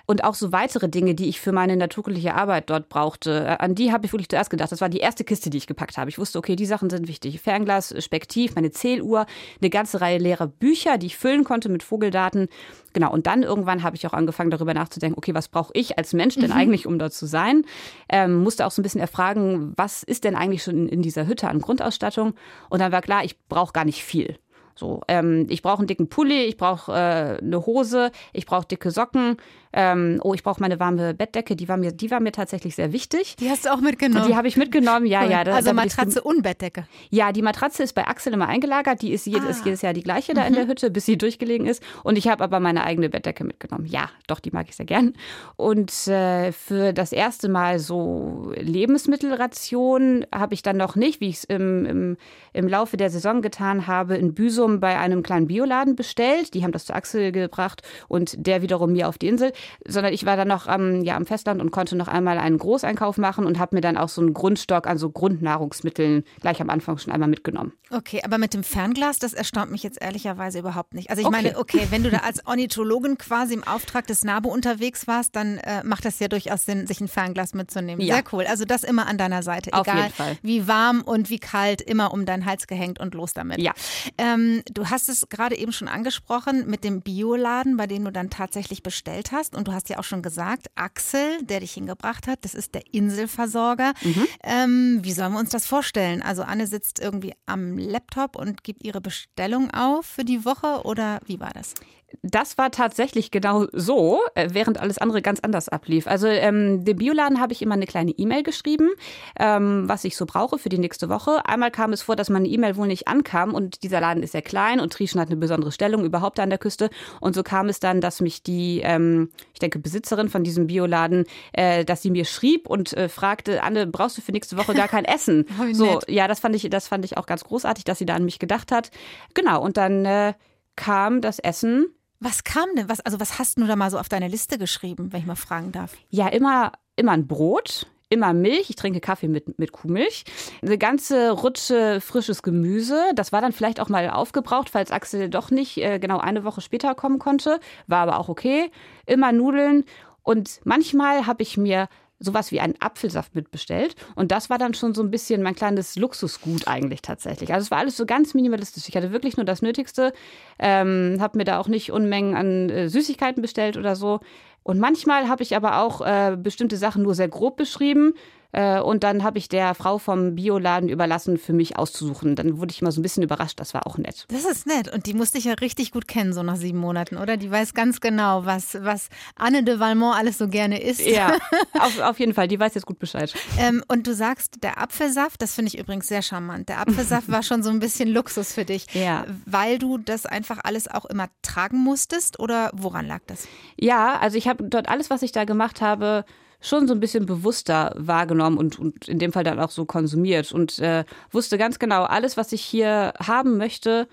[0.06, 3.44] und auch so weitere Dinge, die ich für meine naturkundliche Arbeit dort brauchte.
[3.44, 4.70] Äh, an die habe ich wirklich zuerst gedacht.
[4.70, 6.08] Das war die erste Kiste, die ich gepackt habe.
[6.08, 7.40] Ich wusste, okay, die Sachen sind wichtig.
[7.40, 9.26] Fernglas, Spektiv, meine Zähluhr,
[9.60, 12.48] eine ganze Reihe leerer Bücher, die ich füllen konnte mit Vogeldaten.
[12.92, 16.12] Genau, und dann irgendwann habe ich auch angefangen, darüber nachzudenken, okay, was brauche ich als
[16.12, 16.56] Mensch denn mhm.
[16.56, 17.64] eigentlich, um dort zu sein?
[18.08, 21.26] Ähm, musste auch so ein bisschen erfragen, was ist denn eigentlich schon in, in dieser
[21.26, 22.34] Hütte an Grundausstattung?
[22.70, 24.38] Und dann war klar, ich brauche gar nicht viel.
[24.76, 28.90] So, ähm, ich brauche einen dicken Pulli, ich brauche äh, eine Hose, ich brauche dicke
[28.90, 29.38] Socken,
[29.76, 32.94] ähm, oh, ich brauche meine warme Bettdecke, die war mir, die war mir tatsächlich sehr
[32.94, 33.36] wichtig.
[33.36, 34.26] Die hast du auch mitgenommen?
[34.26, 35.30] Die habe ich mitgenommen, ja, cool.
[35.30, 35.44] ja.
[35.44, 36.86] Da, also Matratze und Bettdecke?
[37.10, 39.50] Ja, die Matratze ist bei Axel immer eingelagert, die ist, jedes, ah.
[39.50, 40.46] ist jedes Jahr die gleiche da mhm.
[40.48, 41.82] in der Hütte, bis sie durchgelegen ist.
[42.02, 43.84] Und ich habe aber meine eigene Bettdecke mitgenommen.
[43.84, 45.12] Ja, doch, die mag ich sehr gern.
[45.56, 51.36] Und äh, für das erste Mal so Lebensmittelration habe ich dann noch nicht, wie ich
[51.36, 52.16] es im, im,
[52.54, 56.54] im Laufe der Saison getan habe, in Büsum bei einem kleinen Bioladen bestellt.
[56.54, 59.52] Die haben das zu Axel gebracht und der wiederum mir auf die Insel,
[59.86, 63.18] sondern ich war dann noch am, ja, am Festland und konnte noch einmal einen Großeinkauf
[63.18, 66.98] machen und habe mir dann auch so einen Grundstock an so Grundnahrungsmitteln gleich am Anfang
[66.98, 67.72] schon einmal mitgenommen.
[67.90, 71.10] Okay, aber mit dem Fernglas, das erstaunt mich jetzt ehrlicherweise überhaupt nicht.
[71.10, 71.36] Also ich okay.
[71.42, 75.58] meine, okay, wenn du da als Ornithologin quasi im Auftrag des NABU unterwegs warst, dann
[75.58, 78.04] äh, macht das ja durchaus Sinn, sich ein Fernglas mitzunehmen.
[78.04, 78.16] Ja.
[78.16, 78.44] Sehr cool.
[78.46, 79.72] Also das immer an deiner Seite.
[79.72, 80.10] Auf Egal
[80.42, 83.58] wie warm und wie kalt, immer um deinen Hals gehängt und los damit.
[83.58, 83.72] Ja.
[84.18, 88.30] Ähm, du hast es gerade eben schon angesprochen mit dem Bioladen, bei dem du dann
[88.30, 89.45] tatsächlich bestellt hast.
[89.54, 92.82] Und du hast ja auch schon gesagt, Axel, der dich hingebracht hat, das ist der
[92.92, 93.92] Inselversorger.
[94.02, 94.26] Mhm.
[94.42, 96.22] Ähm, wie sollen wir uns das vorstellen?
[96.22, 101.20] Also Anne sitzt irgendwie am Laptop und gibt ihre Bestellung auf für die Woche oder
[101.26, 101.74] wie war das?
[102.22, 106.06] Das war tatsächlich genau so, äh, während alles andere ganz anders ablief.
[106.06, 108.90] Also ähm, dem Bioladen habe ich immer eine kleine E-Mail geschrieben,
[109.38, 111.44] ähm, was ich so brauche für die nächste Woche.
[111.46, 114.42] Einmal kam es vor, dass meine E-Mail wohl nicht ankam und dieser Laden ist sehr
[114.42, 116.90] klein und Trieschen hat eine besondere Stellung überhaupt an der Küste.
[117.20, 121.24] Und so kam es dann, dass mich die, ähm, ich denke, Besitzerin von diesem Bioladen,
[121.52, 124.88] äh, dass sie mir schrieb und äh, fragte, Anne, brauchst du für nächste Woche gar
[124.88, 125.46] kein Essen?
[125.72, 128.24] so, ja, das fand ich, das fand ich auch ganz großartig, dass sie da an
[128.24, 128.90] mich gedacht hat.
[129.34, 130.34] Genau, und dann äh,
[130.76, 131.86] kam das Essen
[132.20, 132.88] was kam denn?
[132.88, 135.36] Was, also was hast du da mal so auf deine Liste geschrieben, wenn ich mal
[135.36, 135.92] fragen darf?
[136.08, 138.70] Ja, immer, immer ein Brot, immer Milch.
[138.70, 140.24] Ich trinke Kaffee mit, mit Kuhmilch.
[140.62, 143.02] Eine ganze Rutsche frisches Gemüse.
[143.14, 146.62] Das war dann vielleicht auch mal aufgebraucht, falls Axel doch nicht äh, genau eine Woche
[146.62, 147.60] später kommen konnte.
[147.86, 148.70] War aber auch okay.
[149.04, 149.84] Immer Nudeln.
[150.22, 153.94] Und manchmal habe ich mir sowas wie einen Apfelsaft mitbestellt.
[154.14, 157.52] Und das war dann schon so ein bisschen mein kleines Luxusgut eigentlich tatsächlich.
[157.52, 158.88] Also es war alles so ganz minimalistisch.
[158.88, 160.12] Ich hatte wirklich nur das Nötigste,
[160.58, 164.20] ähm, habe mir da auch nicht Unmengen an äh, Süßigkeiten bestellt oder so.
[164.66, 168.14] Und manchmal habe ich aber auch äh, bestimmte Sachen nur sehr grob beschrieben.
[168.56, 172.36] Äh, und dann habe ich der Frau vom Bioladen überlassen, für mich auszusuchen.
[172.36, 173.60] Dann wurde ich mal so ein bisschen überrascht.
[173.60, 174.24] Das war auch nett.
[174.28, 174.92] Das ist nett.
[174.92, 177.36] Und die musste ich ja richtig gut kennen, so nach sieben Monaten, oder?
[177.36, 181.06] Die weiß ganz genau, was, was Anne de Valmont alles so gerne isst.
[181.06, 181.36] Ja,
[181.78, 182.48] auf, auf jeden Fall.
[182.48, 183.34] Die weiß jetzt gut Bescheid.
[183.58, 186.68] Ähm, und du sagst, der Apfelsaft, das finde ich übrigens sehr charmant.
[186.68, 188.86] Der Apfelsaft war schon so ein bisschen Luxus für dich.
[188.94, 189.26] Ja.
[189.44, 193.46] Weil du das einfach alles auch immer tragen musstest oder woran lag das?
[193.78, 196.24] Ja, also ich habe dort alles, was ich da gemacht habe,
[196.60, 200.52] schon so ein bisschen bewusster wahrgenommen und, und in dem Fall dann auch so konsumiert
[200.52, 204.08] und äh, wusste ganz genau, alles, was ich hier haben möchte,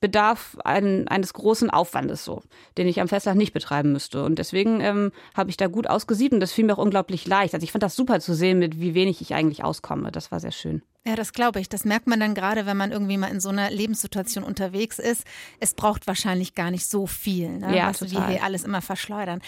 [0.00, 2.42] bedarf ein, eines großen Aufwandes so,
[2.76, 4.24] den ich am Festland nicht betreiben müsste.
[4.24, 7.54] Und deswegen ähm, habe ich da gut ausgesiebt und das fiel mir auch unglaublich leicht.
[7.54, 10.12] Also ich fand das super zu sehen, mit wie wenig ich eigentlich auskomme.
[10.12, 10.82] Das war sehr schön.
[11.06, 11.68] Ja, das glaube ich.
[11.68, 15.24] Das merkt man dann gerade, wenn man irgendwie mal in so einer Lebenssituation unterwegs ist.
[15.58, 17.74] Es braucht wahrscheinlich gar nicht so viel, ne?
[17.74, 18.28] ja, was total.
[18.28, 19.40] wir hier alles immer verschleudern.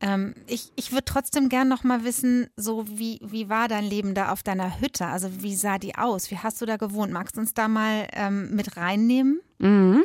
[0.00, 4.14] Ähm, ich ich würde trotzdem gern noch mal wissen, so wie, wie war dein Leben
[4.14, 5.06] da auf deiner Hütte?
[5.06, 6.30] Also wie sah die aus?
[6.30, 7.12] Wie hast du da gewohnt?
[7.12, 9.40] Magst du uns da mal ähm, mit reinnehmen?
[9.62, 10.04] Mhm.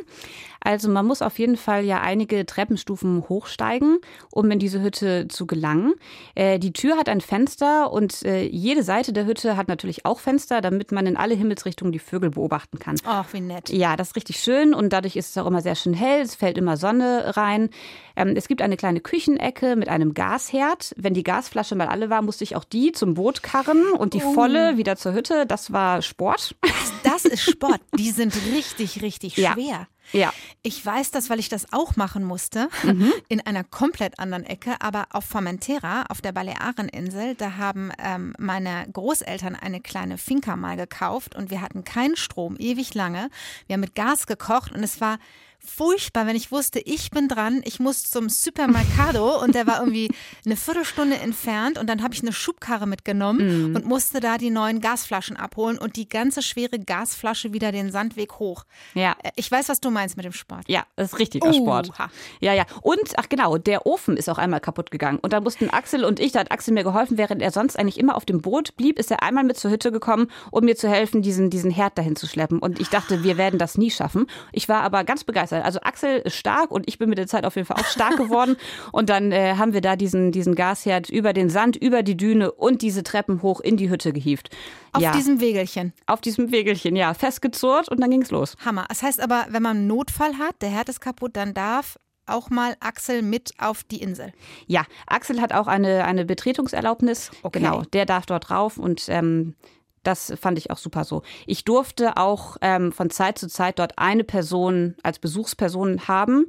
[0.60, 3.98] Also man muss auf jeden Fall ja einige Treppenstufen hochsteigen,
[4.30, 5.94] um in diese Hütte zu gelangen.
[6.36, 10.20] Äh, die Tür hat ein Fenster und äh, jede Seite der Hütte hat natürlich auch
[10.20, 12.96] Fenster, damit man in alle Himmelsrichtungen die Vögel beobachten kann.
[13.04, 13.70] Ach, wie nett.
[13.70, 16.22] Ja, das ist richtig schön und dadurch ist es auch immer sehr schön hell.
[16.22, 17.70] Es fällt immer Sonne rein.
[18.16, 20.94] Ähm, es gibt eine kleine Küchenecke mit einem Gasherd.
[20.96, 24.22] Wenn die Gasflasche mal alle war, musste ich auch die zum Boot karren und die
[24.22, 24.32] oh.
[24.32, 25.46] volle wieder zur Hütte.
[25.46, 26.56] Das war Sport.
[27.22, 27.80] Das ist Sport.
[27.98, 29.56] Die sind richtig, richtig schwer.
[29.56, 29.86] Ja.
[30.12, 30.32] Ja.
[30.62, 33.12] Ich weiß das, weil ich das auch machen musste, mhm.
[33.28, 38.86] in einer komplett anderen Ecke, aber auf Formentera, auf der Baleareninsel, da haben ähm, meine
[38.90, 43.28] Großeltern eine kleine Finca mal gekauft und wir hatten keinen Strom, ewig lange.
[43.66, 45.18] Wir haben mit Gas gekocht und es war
[45.64, 50.10] furchtbar, wenn ich wusste, ich bin dran, ich muss zum Supermercado und der war irgendwie
[50.44, 53.76] eine Viertelstunde entfernt und dann habe ich eine Schubkarre mitgenommen mm.
[53.76, 58.34] und musste da die neuen Gasflaschen abholen und die ganze schwere Gasflasche wieder den Sandweg
[58.38, 58.64] hoch.
[58.94, 59.16] Ja.
[59.22, 60.64] Äh, ich weiß, was du meinst mit dem Sport.
[60.68, 61.92] Ja, das ist richtiger uh, Sport.
[62.40, 62.64] Ja, ja.
[62.82, 66.20] Und, ach genau, der Ofen ist auch einmal kaputt gegangen und da mussten Axel und
[66.20, 68.98] ich, da hat Axel mir geholfen, während er sonst eigentlich immer auf dem Boot blieb,
[68.98, 72.16] ist er einmal mit zur Hütte gekommen, um mir zu helfen, diesen, diesen Herd dahin
[72.16, 74.26] zu schleppen und ich dachte, wir werden das nie schaffen.
[74.52, 75.64] Ich war aber ganz begeistert begeistert.
[75.64, 78.16] Also Axel ist stark und ich bin mit der Zeit auf jeden Fall auch stark
[78.16, 78.56] geworden.
[78.92, 82.52] und dann äh, haben wir da diesen, diesen Gasherd über den Sand, über die Düne
[82.52, 84.50] und diese Treppen hoch in die Hütte gehievt.
[84.92, 85.12] Auf ja.
[85.12, 85.92] diesem Wegelchen.
[86.06, 87.14] Auf diesem Wegelchen, ja.
[87.14, 88.56] Festgezurrt und dann ging's los.
[88.64, 88.86] Hammer.
[88.88, 92.50] Das heißt aber, wenn man einen Notfall hat, der Herd ist kaputt, dann darf auch
[92.50, 94.32] mal Axel mit auf die Insel.
[94.66, 97.30] Ja, Axel hat auch eine, eine Betretungserlaubnis.
[97.42, 97.60] Okay.
[97.60, 99.54] Genau, der darf dort rauf und ähm,
[100.02, 101.22] das fand ich auch super so.
[101.46, 106.46] Ich durfte auch ähm, von Zeit zu Zeit dort eine Person als Besuchsperson haben.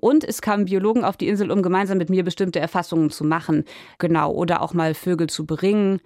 [0.00, 3.64] Und es kamen Biologen auf die Insel, um gemeinsam mit mir bestimmte Erfassungen zu machen.
[3.98, 4.32] Genau.
[4.32, 6.00] Oder auch mal Vögel zu beringen.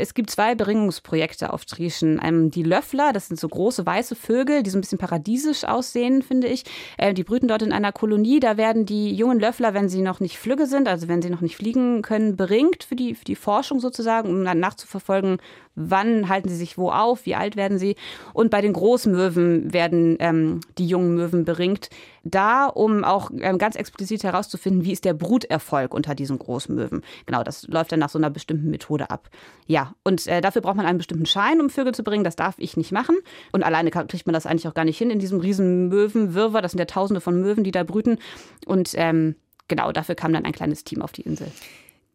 [0.00, 2.20] Es gibt zwei Beringungsprojekte auf Trieschen.
[2.22, 6.22] Ähm, die Löffler, das sind so große weiße Vögel, die so ein bisschen paradiesisch aussehen,
[6.22, 6.62] finde ich.
[6.98, 8.38] Äh, die brüten dort in einer Kolonie.
[8.38, 11.40] Da werden die jungen Löffler, wenn sie noch nicht flügge sind, also wenn sie noch
[11.40, 15.38] nicht fliegen können, beringt für die, für die Forschung sozusagen, um dann nachzuverfolgen,
[15.78, 17.96] wann halten sie sich wo auf, wie alt werden sie.
[18.32, 21.90] Und bei den Großmöwen werden ähm, die jungen Möwen beringt.
[22.24, 27.02] Da, um auch ähm, ganz explizit herauszufinden, wie ist der Bruterfolg unter diesen Großmöwen.
[27.26, 29.30] Genau, das läuft dann nach so einer bestimmten Methode ab.
[29.66, 32.24] Ja, und äh, dafür braucht man einen bestimmten Schein, um Vögel zu bringen.
[32.24, 33.16] Das darf ich nicht machen.
[33.52, 36.62] Und alleine kriegt man das eigentlich auch gar nicht hin in diesem riesen Möwenwirrwarr.
[36.62, 38.18] Das sind ja tausende von Möwen, die da brüten.
[38.66, 39.36] Und ähm,
[39.68, 41.50] genau, dafür kam dann ein kleines Team auf die Insel.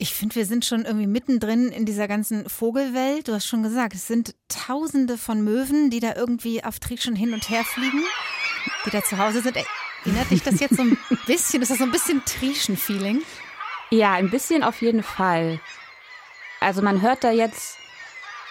[0.03, 3.29] Ich finde, wir sind schon irgendwie mittendrin in dieser ganzen Vogelwelt.
[3.29, 7.33] Du hast schon gesagt, es sind tausende von Möwen, die da irgendwie auf Trieschen hin
[7.33, 8.03] und her fliegen,
[8.85, 9.55] die da zu Hause sind.
[10.03, 11.61] Erinnert dich das jetzt so ein bisschen?
[11.61, 13.21] Ist das so ein bisschen Trieschen-Feeling?
[13.91, 15.61] Ja, ein bisschen auf jeden Fall.
[16.59, 17.77] Also man hört da jetzt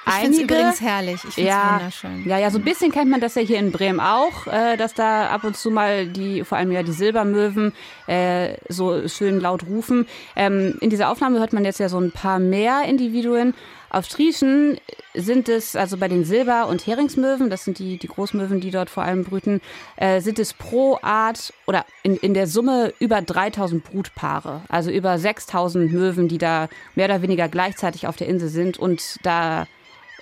[0.07, 1.25] ich finde es übrigens herrlich.
[1.29, 2.29] Ich finde ja, wunderschön.
[2.29, 4.95] Ja, ja, so ein bisschen kennt man das ja hier in Bremen auch, äh, dass
[4.95, 7.73] da ab und zu mal die, vor allem ja die Silbermöwen,
[8.07, 10.07] äh, so schön laut rufen.
[10.35, 13.55] Ähm, in dieser Aufnahme hört man jetzt ja so ein paar mehr Individuen.
[13.93, 14.79] Auf Trieschen
[15.13, 18.89] sind es, also bei den Silber- und Heringsmöwen, das sind die, die Großmöwen, die dort
[18.89, 19.61] vor allem brüten,
[19.97, 24.63] äh, sind es pro Art oder in, in der Summe über 3000 Brutpaare.
[24.69, 29.19] Also über 6000 Möwen, die da mehr oder weniger gleichzeitig auf der Insel sind und
[29.25, 29.67] da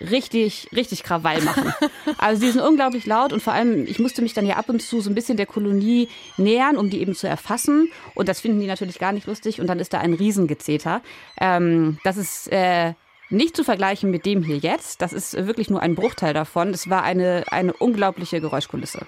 [0.00, 1.72] richtig, richtig Krawall machen.
[2.18, 4.80] Also die sind unglaublich laut und vor allem, ich musste mich dann ja ab und
[4.80, 7.90] zu so ein bisschen der Kolonie nähern, um die eben zu erfassen.
[8.14, 9.60] Und das finden die natürlich gar nicht lustig.
[9.60, 11.02] Und dann ist da ein Riesengezeter.
[11.40, 12.94] Ähm, das ist äh,
[13.30, 15.02] nicht zu vergleichen mit dem hier jetzt.
[15.02, 16.70] Das ist wirklich nur ein Bruchteil davon.
[16.70, 19.06] Es war eine, eine unglaubliche Geräuschkulisse.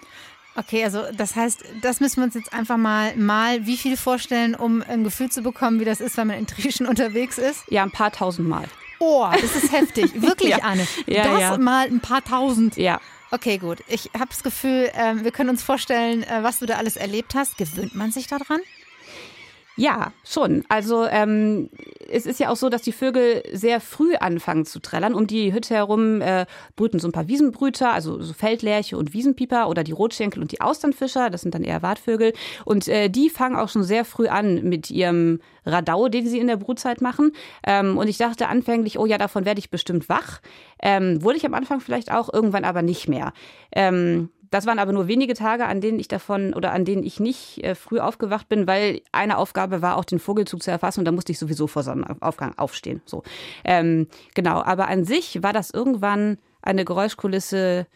[0.55, 4.55] Okay, also das heißt, das müssen wir uns jetzt einfach mal mal wie viel vorstellen,
[4.55, 7.65] um ein Gefühl zu bekommen, wie das ist, wenn man in Trieschen unterwegs ist?
[7.71, 8.67] Ja, ein paar tausend Mal.
[9.05, 10.13] Oh, das ist heftig.
[10.23, 10.59] Wirklich, ja.
[10.59, 10.87] Anne.
[11.07, 11.59] Ja, das ja.
[11.59, 12.77] mal ein paar tausend.
[12.77, 13.01] Ja.
[13.33, 13.83] Okay, gut.
[13.89, 17.35] Ich habe das Gefühl, äh, wir können uns vorstellen, äh, was du da alles erlebt
[17.35, 17.59] hast.
[17.59, 18.61] Gewöhnt man sich daran?
[19.77, 20.65] Ja, schon.
[20.69, 21.71] Also ähm,
[22.11, 25.15] es ist ja auch so, dass die Vögel sehr früh anfangen zu trällern.
[25.15, 26.45] Um die Hütte herum äh,
[26.77, 30.61] brüten so ein paar Wiesenbrüter, also so Feldlerche und Wiesenpieper oder die Rotschenkel und die
[30.61, 32.35] Austernfischer, das sind dann eher Wartvögel.
[32.67, 36.49] Und äh, die fangen auch schon sehr früh an mit ihrem Radau, den sie in
[36.49, 37.33] der Brutzeit machen.
[37.67, 40.41] Ähm, und ich dachte anfänglich, oh ja, davon werde ich bestimmt wach.
[40.83, 43.33] Ähm, wurde ich am Anfang vielleicht auch, irgendwann aber nicht mehr.
[43.75, 47.19] Ähm, das waren aber nur wenige Tage, an denen ich davon oder an denen ich
[47.19, 51.07] nicht äh, früh aufgewacht bin, weil eine Aufgabe war auch den Vogelzug zu erfassen und
[51.07, 53.01] da musste ich sowieso vor Sonnenaufgang aufstehen.
[53.07, 53.23] So
[53.65, 54.63] ähm, genau.
[54.63, 57.87] Aber an sich war das irgendwann eine Geräuschkulisse,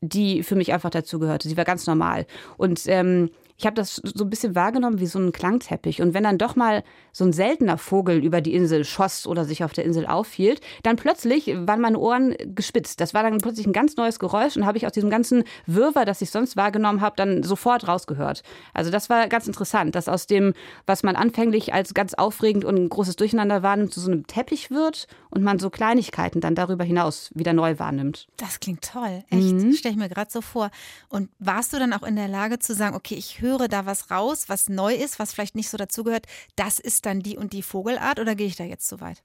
[0.00, 1.48] die für mich einfach dazugehörte.
[1.48, 5.18] Sie war ganz normal und ähm, ich habe das so ein bisschen wahrgenommen wie so
[5.18, 6.00] ein Klangteppich.
[6.00, 9.62] Und wenn dann doch mal so ein seltener Vogel über die Insel schoss oder sich
[9.64, 13.02] auf der Insel aufhielt, dann plötzlich waren meine Ohren gespitzt.
[13.02, 16.06] Das war dann plötzlich ein ganz neues Geräusch und habe ich aus diesem ganzen Wirrwarr,
[16.06, 18.42] das ich sonst wahrgenommen habe, dann sofort rausgehört.
[18.72, 20.54] Also das war ganz interessant, dass aus dem,
[20.86, 24.70] was man anfänglich als ganz aufregend und ein großes Durcheinander wahrnimmt, zu so einem Teppich
[24.70, 28.26] wird und man so Kleinigkeiten dann darüber hinaus wieder neu wahrnimmt.
[28.38, 29.52] Das klingt toll, echt.
[29.52, 29.74] Mhm.
[29.74, 30.70] Stelle ich mir gerade so vor.
[31.10, 34.10] Und warst du dann auch in der Lage zu sagen, okay, ich höre da was
[34.10, 37.62] raus, was neu ist, was vielleicht nicht so dazugehört, das ist dann die und die
[37.62, 39.22] Vogelart oder gehe ich da jetzt zu weit?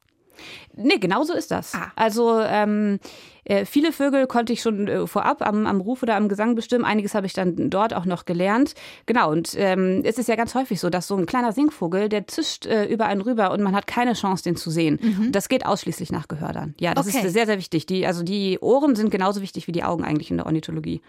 [0.76, 1.74] Nee, genau so ist das.
[1.74, 1.92] Ah.
[1.96, 3.00] Also ähm,
[3.46, 6.84] äh, viele Vögel konnte ich schon äh, vorab am, am Ruf oder am Gesang bestimmen.
[6.84, 8.74] Einiges habe ich dann dort auch noch gelernt.
[9.06, 12.28] Genau, und ähm, es ist ja ganz häufig so, dass so ein kleiner Singvogel, der
[12.28, 15.00] zischt äh, über einen rüber und man hat keine Chance, den zu sehen.
[15.02, 15.32] Mhm.
[15.32, 16.76] Das geht ausschließlich nach Gehör dann.
[16.80, 17.26] Ja, das okay.
[17.26, 17.86] ist sehr, sehr wichtig.
[17.86, 21.02] Die, also die Ohren sind genauso wichtig wie die Augen eigentlich in der Ornithologie.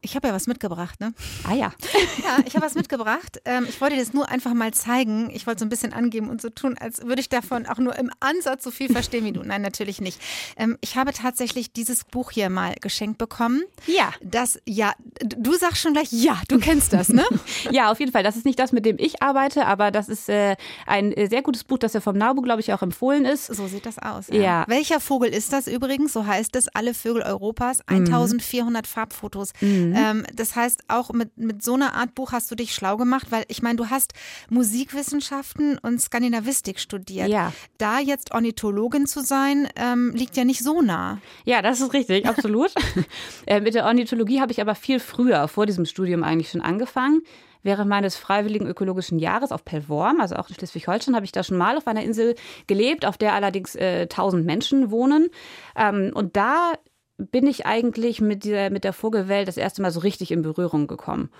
[0.00, 1.12] Ich habe ja was mitgebracht, ne?
[1.44, 1.72] Ah ja.
[2.24, 3.40] Ja, ich habe was mitgebracht.
[3.44, 5.30] Ähm, ich wollte dir das nur einfach mal zeigen.
[5.32, 7.96] Ich wollte so ein bisschen angeben und so tun, als würde ich davon auch nur
[7.96, 9.42] im Ansatz so viel verstehen wie du.
[9.42, 10.20] Nein, natürlich nicht.
[10.56, 13.62] Ähm, ich habe tatsächlich dieses Buch hier mal geschenkt bekommen.
[13.86, 14.12] Ja.
[14.20, 17.24] Das, ja, du sagst schon gleich, ja, du kennst das, ne?
[17.70, 18.22] ja, auf jeden Fall.
[18.22, 20.56] Das ist nicht das, mit dem ich arbeite, aber das ist äh,
[20.86, 23.46] ein äh, sehr gutes Buch, das ja vom NABU, glaube ich, auch empfohlen ist.
[23.46, 24.26] So sieht das aus.
[24.28, 24.40] Ja.
[24.40, 24.64] ja.
[24.66, 26.12] Welcher Vogel ist das übrigens?
[26.12, 27.80] So heißt es, alle Vögel Europas.
[27.86, 28.88] 1400 mhm.
[28.88, 29.52] Farbfotos.
[29.60, 29.94] Mhm.
[29.98, 30.04] Mhm.
[30.04, 33.28] Ähm, das heißt, auch mit, mit so einer Art Buch hast du dich schlau gemacht,
[33.30, 34.12] weil ich meine, du hast
[34.50, 37.28] Musikwissenschaften und Skandinavistik studiert.
[37.28, 37.52] Ja.
[37.78, 41.18] Da jetzt Ornithologin zu sein, ähm, liegt ja nicht so nah.
[41.44, 42.72] Ja, das ist richtig, absolut.
[43.46, 47.22] äh, mit der Ornithologie habe ich aber viel früher, vor diesem Studium eigentlich schon angefangen.
[47.64, 51.56] Während meines freiwilligen ökologischen Jahres auf Pellworm, also auch in Schleswig-Holstein, habe ich da schon
[51.56, 52.36] mal auf einer Insel
[52.68, 55.28] gelebt, auf der allerdings äh, 1000 Menschen wohnen.
[55.76, 56.72] Ähm, und da
[57.18, 60.86] bin ich eigentlich mit, dieser, mit der Vogelwelt das erste Mal so richtig in Berührung
[60.86, 61.30] gekommen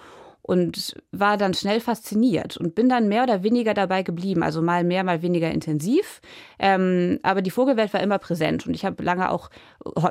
[0.49, 4.83] und war dann schnell fasziniert und bin dann mehr oder weniger dabei geblieben, also mal
[4.83, 6.23] mehr, mal weniger intensiv.
[6.59, 9.51] Ähm, aber die Vogelwelt war immer präsent und ich habe lange auch,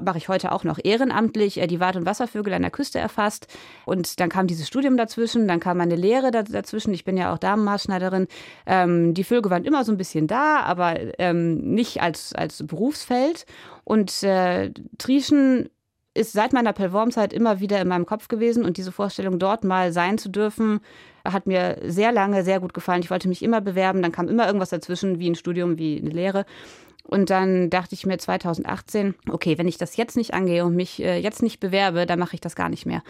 [0.03, 3.47] mache ich heute auch noch ehrenamtlich, äh, die Wart- und Wasservögel an der Küste erfasst.
[3.86, 6.93] Und dann kam dieses Studium dazwischen, dann kam meine Lehre dazwischen.
[6.93, 8.27] Ich bin ja auch Damenmaßschneiderin.
[8.67, 13.47] Ähm, die Vögel waren immer so ein bisschen da, aber ähm, nicht als, als Berufsfeld.
[13.88, 15.69] Und äh, Trieschen
[16.13, 19.93] ist seit meiner Pelvormzeit immer wieder in meinem Kopf gewesen und diese Vorstellung, dort mal
[19.93, 20.82] sein zu dürfen,
[21.23, 23.02] hat mir sehr lange sehr gut gefallen.
[23.02, 26.10] Ich wollte mich immer bewerben, dann kam immer irgendwas dazwischen, wie ein Studium, wie eine
[26.10, 26.45] Lehre.
[27.06, 31.02] Und dann dachte ich mir 2018, okay, wenn ich das jetzt nicht angehe und mich
[31.02, 33.04] äh, jetzt nicht bewerbe, dann mache ich das gar nicht mehr.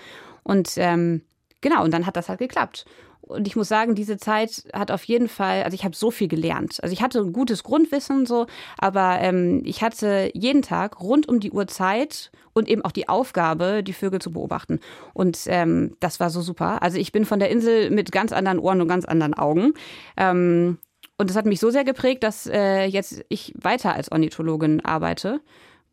[0.43, 1.23] Und ähm,
[1.59, 2.85] genau, und dann hat das halt geklappt.
[3.27, 6.27] Und ich muss sagen, diese Zeit hat auf jeden Fall, also ich habe so viel
[6.27, 6.79] gelernt.
[6.81, 11.39] Also ich hatte ein gutes Grundwissen so, aber ähm, ich hatte jeden Tag rund um
[11.39, 14.79] die Uhr Zeit und eben auch die Aufgabe, die Vögel zu beobachten.
[15.13, 16.81] Und ähm, das war so super.
[16.81, 19.73] Also ich bin von der Insel mit ganz anderen Ohren und ganz anderen Augen.
[20.17, 20.77] Ähm,
[21.17, 25.41] und das hat mich so sehr geprägt, dass äh, jetzt ich weiter als Ornithologin arbeite.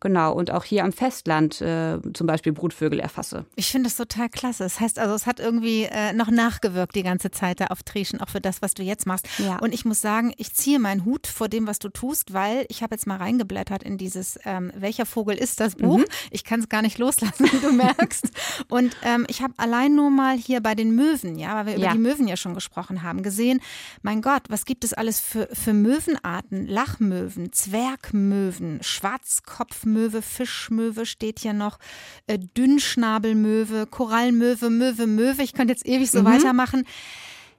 [0.05, 3.47] Genau, und auch hier am Festland äh, zum Beispiel Brutvögel erfasse.
[3.57, 4.65] Ich finde das total klasse.
[4.65, 8.21] Das heißt also, es hat irgendwie äh, noch nachgewirkt die ganze Zeit da auf Trieschen,
[8.21, 9.27] auch für das, was du jetzt machst.
[9.39, 9.57] Ja.
[9.61, 12.83] Und ich muss sagen, ich ziehe meinen Hut vor dem, was du tust, weil ich
[12.83, 15.99] habe jetzt mal reingeblättert in dieses ähm, Welcher Vogel ist das Buch?
[15.99, 16.05] Mhm.
[16.31, 18.29] Ich kann es gar nicht loslassen, wie du merkst.
[18.69, 21.79] Und ähm, ich habe allein nur mal hier bei den Möwen, ja, weil wir ja.
[21.79, 23.61] über die Möwen ja schon gesprochen haben, gesehen,
[24.03, 26.67] mein Gott, was gibt es alles für, für Möwenarten?
[26.67, 29.84] Lachmöwen, Zwergmöwen, Schwarzkopfmöwen.
[29.85, 31.79] Möwe, Fischmöwe steht hier noch,
[32.27, 35.43] äh, Dünnschnabelmöwe, Korallmöwe, Möwe, Möwe.
[35.43, 36.27] Ich könnte jetzt ewig so mhm.
[36.27, 36.85] weitermachen.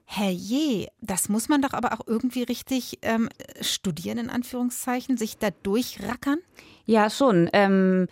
[0.05, 3.27] Herrje, das muss man doch aber auch irgendwie richtig ähm,
[3.61, 6.37] studieren, in Anführungszeichen, sich da durchrackern?
[6.85, 7.49] Ja, schon.
[7.53, 8.07] Ähm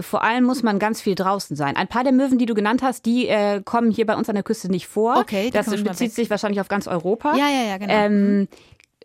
[0.00, 1.76] vor allem muss man ganz viel draußen sein.
[1.76, 4.34] Ein paar der Möwen, die du genannt hast, die äh, kommen hier bei uns an
[4.34, 5.18] der Küste nicht vor.
[5.18, 7.36] Okay, das bezieht sich wahrscheinlich auf ganz Europa.
[7.36, 7.92] Ja, ja, ja, genau.
[7.92, 8.48] Ähm, mhm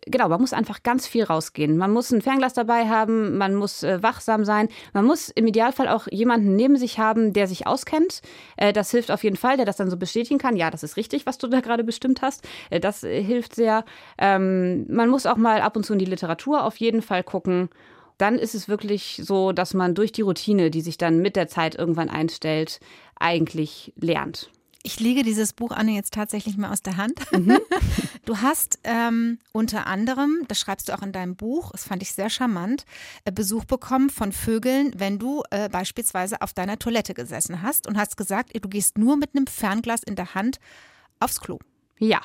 [0.09, 1.77] genau, man muss einfach ganz viel rausgehen.
[1.77, 5.87] Man muss ein Fernglas dabei haben, man muss äh, wachsam sein, man muss im Idealfall
[5.87, 8.21] auch jemanden neben sich haben, der sich auskennt.
[8.57, 10.55] Äh, das hilft auf jeden Fall, der das dann so bestätigen kann.
[10.55, 12.47] Ja, das ist richtig, was du da gerade bestimmt hast.
[12.69, 13.85] Äh, das äh, hilft sehr.
[14.17, 17.69] Ähm, man muss auch mal ab und zu in die Literatur auf jeden Fall gucken.
[18.17, 21.47] Dann ist es wirklich so, dass man durch die Routine, die sich dann mit der
[21.47, 22.79] Zeit irgendwann einstellt,
[23.19, 24.49] eigentlich lernt.
[24.83, 27.19] Ich lege dieses Buch, Anne, jetzt tatsächlich mal aus der Hand.
[27.31, 27.59] Mhm.
[28.25, 32.11] Du hast ähm, unter anderem, das schreibst du auch in deinem Buch, das fand ich
[32.11, 32.83] sehr charmant,
[33.23, 37.97] äh, Besuch bekommen von Vögeln, wenn du äh, beispielsweise auf deiner Toilette gesessen hast und
[37.97, 40.59] hast gesagt, du gehst nur mit einem Fernglas in der Hand
[41.21, 41.59] aufs Klo.
[41.99, 42.19] Ja,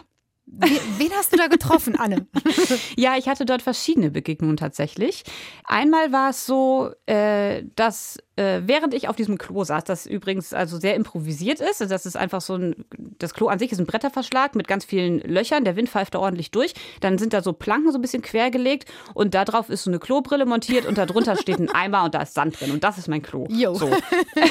[0.45, 2.27] Wen hast du da getroffen, Anne?
[2.97, 5.23] ja, ich hatte dort verschiedene Begegnungen tatsächlich.
[5.65, 10.55] Einmal war es so, äh, dass äh, während ich auf diesem Klo saß, das übrigens
[10.55, 12.85] also sehr improvisiert ist, also das ist einfach so ein,
[13.19, 16.19] das Klo an sich ist ein Bretterverschlag mit ganz vielen Löchern, der Wind pfeift da
[16.19, 19.85] ordentlich durch, dann sind da so Planken so ein bisschen quergelegt und da drauf ist
[19.85, 22.83] so eine Klobrille montiert und darunter steht ein Eimer und da ist Sand drin und
[22.83, 23.47] das ist mein Klo.
[23.51, 23.75] Jo.
[23.75, 23.91] So.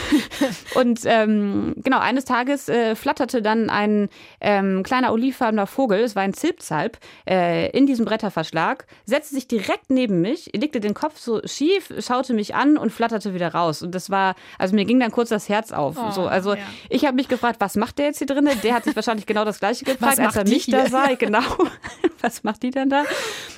[0.75, 4.09] und ähm, genau, eines Tages äh, flatterte dann ein
[4.41, 9.89] ähm, kleiner olivfarbener Vogel, es war ein Zilpzalp, äh, in diesem Bretterverschlag, setzte sich direkt
[9.89, 13.81] neben mich, legte den Kopf so schief, schaute mich an und flatterte wieder raus aus.
[13.81, 15.95] Und das war, also mir ging dann kurz das Herz auf.
[15.97, 16.61] Oh, so, also ja.
[16.89, 18.49] ich habe mich gefragt, was macht der jetzt hier drin?
[18.63, 21.09] Der hat sich wahrscheinlich genau das gleiche gefragt, als er mich da sah.
[21.21, 21.41] Genau.
[22.21, 23.03] was macht die denn da?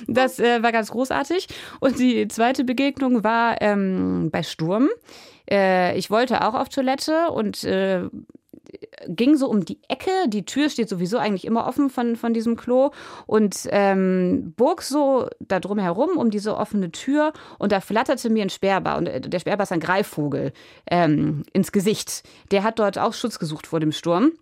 [0.06, 1.48] Das äh, war ganz großartig.
[1.80, 4.88] Und die zweite Begegnung war ähm, bei Sturm.
[5.50, 8.02] Äh, ich wollte auch auf Toilette und äh,
[9.08, 10.10] ging so um die Ecke.
[10.28, 12.90] Die Tür steht sowieso eigentlich immer offen von, von diesem Klo
[13.26, 18.42] und ähm, bog so da drum herum um diese offene Tür und da flatterte mir
[18.42, 20.52] ein Sperber und äh, der Sperber ist ein Greifvogel
[20.90, 22.22] ähm, ins Gesicht.
[22.50, 24.32] Der hat dort auch Schutz gesucht vor dem Sturm.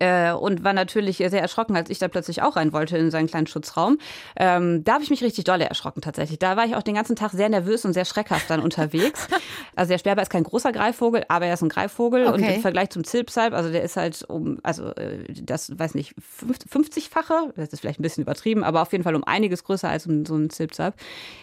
[0.00, 3.26] Äh, und war natürlich sehr erschrocken, als ich da plötzlich auch rein wollte in seinen
[3.26, 3.98] kleinen Schutzraum.
[4.36, 6.38] Ähm, da habe ich mich richtig dolle erschrocken tatsächlich.
[6.38, 9.28] Da war ich auch den ganzen Tag sehr nervös und sehr schreckhaft dann unterwegs.
[9.76, 12.34] Also der Sperber ist kein großer Greifvogel, aber er ist ein Greifvogel okay.
[12.34, 16.14] und im Vergleich zum Zilpsalp, also der ist halt um, also äh, das weiß nicht,
[16.42, 20.04] 50-fache, das ist vielleicht ein bisschen übertrieben, aber auf jeden Fall um einiges größer als
[20.04, 20.94] so ein Zilpsalp.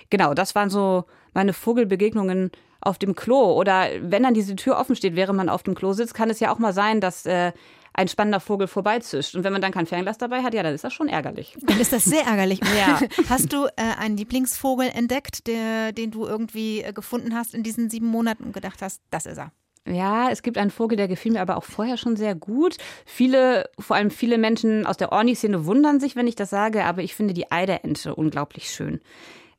[0.09, 3.53] Genau, das waren so meine Vogelbegegnungen auf dem Klo.
[3.53, 6.39] Oder wenn dann diese Tür offen steht, während man auf dem Klo sitzt, kann es
[6.39, 7.51] ja auch mal sein, dass äh,
[7.95, 9.35] ein spannender Vogel vorbeizischt.
[9.35, 11.57] Und wenn man dann kein Fernglas dabei hat, ja, dann ist das schon ärgerlich.
[11.65, 12.59] Dann ist das sehr ärgerlich.
[12.77, 12.99] ja.
[13.29, 17.89] Hast du äh, einen Lieblingsvogel entdeckt, der, den du irgendwie äh, gefunden hast in diesen
[17.89, 19.51] sieben Monaten und gedacht hast, das ist er?
[19.87, 22.77] Ja, es gibt einen Vogel, der gefiel mir aber auch vorher schon sehr gut.
[23.05, 27.03] Viele, vor allem viele Menschen aus der Orni-Szene wundern sich, wenn ich das sage, aber
[27.03, 28.99] ich finde die Eiderente unglaublich schön.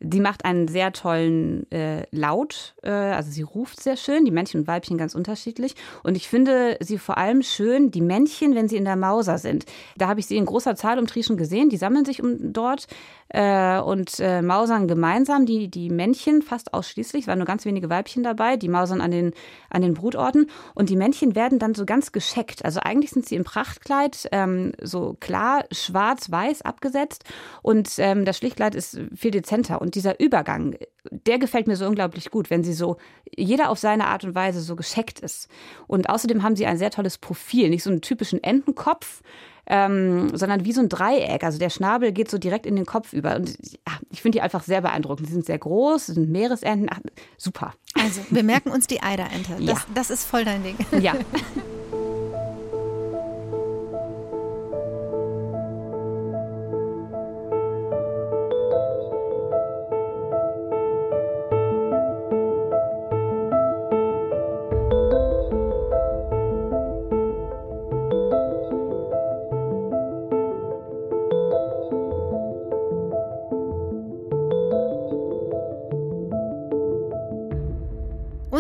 [0.01, 4.61] Die macht einen sehr tollen äh, Laut, äh, also sie ruft sehr schön, die Männchen
[4.61, 5.75] und Weibchen ganz unterschiedlich.
[6.03, 9.65] Und ich finde sie vor allem schön, die Männchen, wenn sie in der Mauser sind.
[9.97, 12.89] Da habe ich sie in großer Zahl um Trieschen gesehen, die sammeln sich um dort
[13.29, 17.91] äh, und äh, mausern gemeinsam, die, die Männchen fast ausschließlich, es waren nur ganz wenige
[17.91, 19.33] Weibchen dabei, die mausern an den,
[19.71, 22.65] an den Brutorten und die Männchen werden dann so ganz gescheckt.
[22.65, 27.25] Also eigentlich sind sie im Prachtkleid ähm, so klar schwarz-weiß abgesetzt
[27.63, 29.81] und ähm, das Schlichtkleid ist viel dezenter.
[29.81, 30.77] Und dieser Übergang,
[31.11, 32.97] der gefällt mir so unglaublich gut, wenn sie so,
[33.37, 35.49] jeder auf seine Art und Weise so gescheckt ist.
[35.87, 39.23] Und außerdem haben sie ein sehr tolles Profil, nicht so einen typischen Entenkopf,
[39.67, 41.45] ähm, sondern wie so ein Dreieck.
[41.45, 43.37] Also der Schnabel geht so direkt in den Kopf über.
[43.37, 45.27] Und ja, ich finde die einfach sehr beeindruckend.
[45.27, 46.89] Sie sind sehr groß, sind Meeresenten.
[46.91, 47.01] Ach,
[47.37, 47.75] super.
[47.95, 49.57] Also, wir merken uns die Eiderente.
[49.67, 49.85] Das, ja.
[49.95, 50.77] das ist voll dein Ding.
[51.01, 51.15] Ja.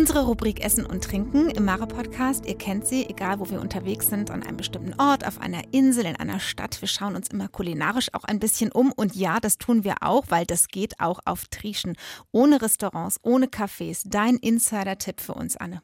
[0.08, 4.30] Unsere Rubrik Essen und Trinken im Mare-Podcast, ihr kennt sie, egal wo wir unterwegs sind,
[4.30, 6.80] an einem bestimmten Ort, auf einer Insel, in einer Stadt.
[6.80, 8.92] Wir schauen uns immer kulinarisch auch ein bisschen um.
[8.92, 11.96] Und ja, das tun wir auch, weil das geht auch auf Trieschen.
[12.30, 14.04] Ohne Restaurants, ohne Cafés.
[14.04, 15.82] Dein Insider-Tipp für uns, Anne.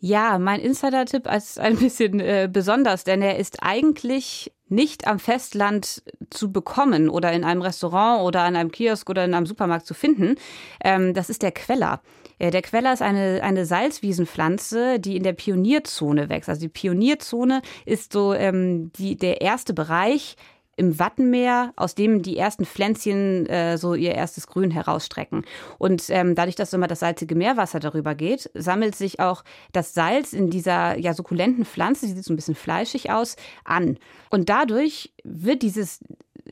[0.00, 6.02] Ja, mein Insider-Tipp ist ein bisschen äh, besonders, denn er ist eigentlich nicht am Festland
[6.30, 9.94] zu bekommen oder in einem Restaurant oder in einem Kiosk oder in einem Supermarkt zu
[9.94, 10.34] finden.
[10.82, 12.00] Ähm, das ist der Queller.
[12.40, 16.48] Äh, der Queller ist eine, eine Salzwiesenpflanze, die in der Pionierzone wächst.
[16.48, 20.36] Also die Pionierzone ist so ähm, die, der erste Bereich
[20.76, 25.44] im Wattenmeer, aus dem die ersten Pflänzchen äh, so ihr erstes Grün herausstrecken.
[25.76, 30.32] Und ähm, dadurch, dass immer das salzige Meerwasser darüber geht, sammelt sich auch das Salz
[30.32, 33.98] in dieser ja sukkulenten Pflanze, die sieht so ein bisschen fleischig aus, an.
[34.30, 36.00] Und dadurch wird dieses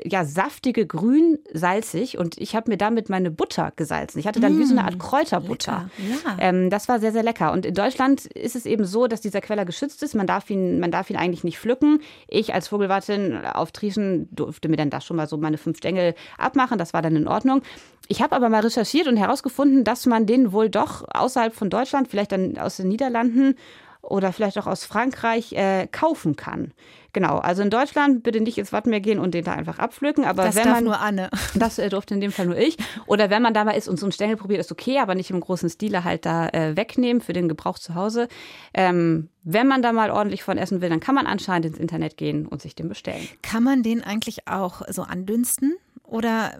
[0.05, 4.19] ja saftige Grün salzig und ich habe mir damit meine Butter gesalzen.
[4.19, 5.91] Ich hatte dann mmh, wie so eine Art mm, Kräuterbutter.
[5.99, 6.37] Ja.
[6.39, 7.53] Ähm, das war sehr sehr lecker.
[7.53, 10.15] Und in Deutschland ist es eben so, dass dieser Queller geschützt ist.
[10.15, 12.01] Man darf ihn, man darf ihn eigentlich nicht pflücken.
[12.29, 16.15] Ich als Vogelwartin auf Trieschen durfte mir dann da schon mal so meine fünf Stängel
[16.37, 16.79] abmachen.
[16.79, 17.63] Das war dann in Ordnung.
[18.09, 22.09] Ich habe aber mal recherchiert und herausgefunden, dass man den wohl doch außerhalb von Deutschland,
[22.09, 23.55] vielleicht dann aus den Niederlanden
[24.03, 26.73] oder vielleicht auch aus Frankreich äh, kaufen kann.
[27.13, 30.25] Genau, also in Deutschland bitte nicht ins Wattenmeer gehen und den da einfach abpflücken.
[30.25, 31.31] Aber das wenn darf man, nur Anne.
[31.55, 32.77] Das äh, durfte in dem Fall nur ich.
[33.07, 35.31] Oder wenn man da mal ist und so einen Stängel probiert, ist okay, aber nicht
[35.31, 38.29] im großen Stile halt da äh, wegnehmen für den Gebrauch zu Hause.
[38.75, 42.17] Ähm, wenn man da mal ordentlich von essen will, dann kann man anscheinend ins Internet
[42.17, 43.27] gehen und sich den bestellen.
[43.43, 45.77] Kann man den eigentlich auch so andünsten?
[46.05, 46.59] Oder?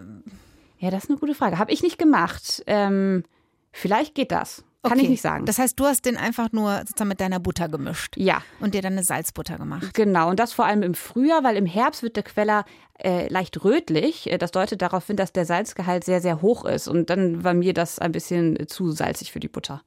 [0.79, 1.59] Ja, das ist eine gute Frage.
[1.59, 2.63] Habe ich nicht gemacht.
[2.65, 3.23] Ähm,
[3.71, 4.63] vielleicht geht das.
[4.81, 5.03] Kann okay.
[5.03, 5.45] ich nicht sagen.
[5.45, 8.15] Das heißt, du hast den einfach nur sozusagen mit deiner Butter gemischt.
[8.15, 8.41] Ja.
[8.61, 9.93] Und dir dann eine Salzbutter gemacht.
[9.93, 12.63] Genau, und das vor allem im Frühjahr, weil im Herbst wird der Queller
[12.97, 14.31] äh, leicht rötlich.
[14.31, 16.87] Äh, das deutet darauf hin, dass der Salzgehalt sehr, sehr hoch ist.
[16.87, 19.81] Und dann war mir das ein bisschen zu salzig für die Butter.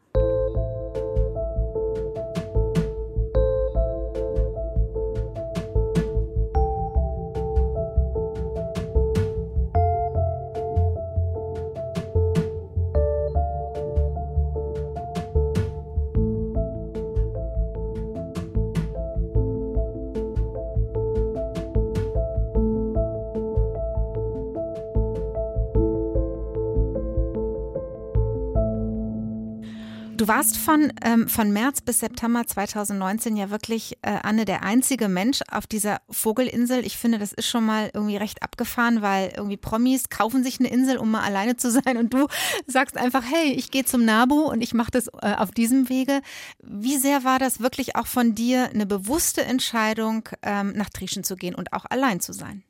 [30.22, 35.08] Du warst von, ähm, von März bis September 2019 ja wirklich, äh, Anne, der einzige
[35.08, 36.86] Mensch auf dieser Vogelinsel.
[36.86, 40.70] Ich finde, das ist schon mal irgendwie recht abgefahren, weil irgendwie Promis kaufen sich eine
[40.70, 42.28] Insel, um mal alleine zu sein und du
[42.68, 46.20] sagst einfach, hey, ich gehe zum Nabu und ich mache das äh, auf diesem Wege.
[46.62, 51.34] Wie sehr war das wirklich auch von dir eine bewusste Entscheidung, ähm, nach Trieschen zu
[51.34, 52.62] gehen und auch allein zu sein?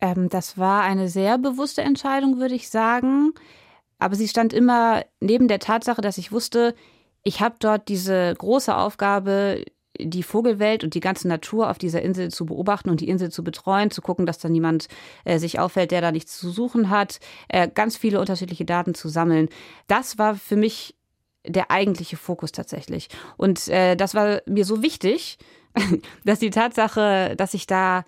[0.00, 3.32] Ähm, das war eine sehr bewusste Entscheidung, würde ich sagen.
[3.98, 6.74] Aber sie stand immer neben der Tatsache, dass ich wusste,
[7.22, 9.64] ich habe dort diese große Aufgabe,
[9.98, 13.44] die Vogelwelt und die ganze Natur auf dieser Insel zu beobachten und die Insel zu
[13.44, 14.88] betreuen, zu gucken, dass da niemand
[15.24, 19.08] äh, sich auffällt, der da nichts zu suchen hat, äh, ganz viele unterschiedliche Daten zu
[19.08, 19.48] sammeln.
[19.86, 20.96] Das war für mich
[21.46, 23.08] der eigentliche Fokus tatsächlich.
[23.36, 25.38] Und äh, das war mir so wichtig,
[26.24, 28.04] dass die Tatsache, dass ich da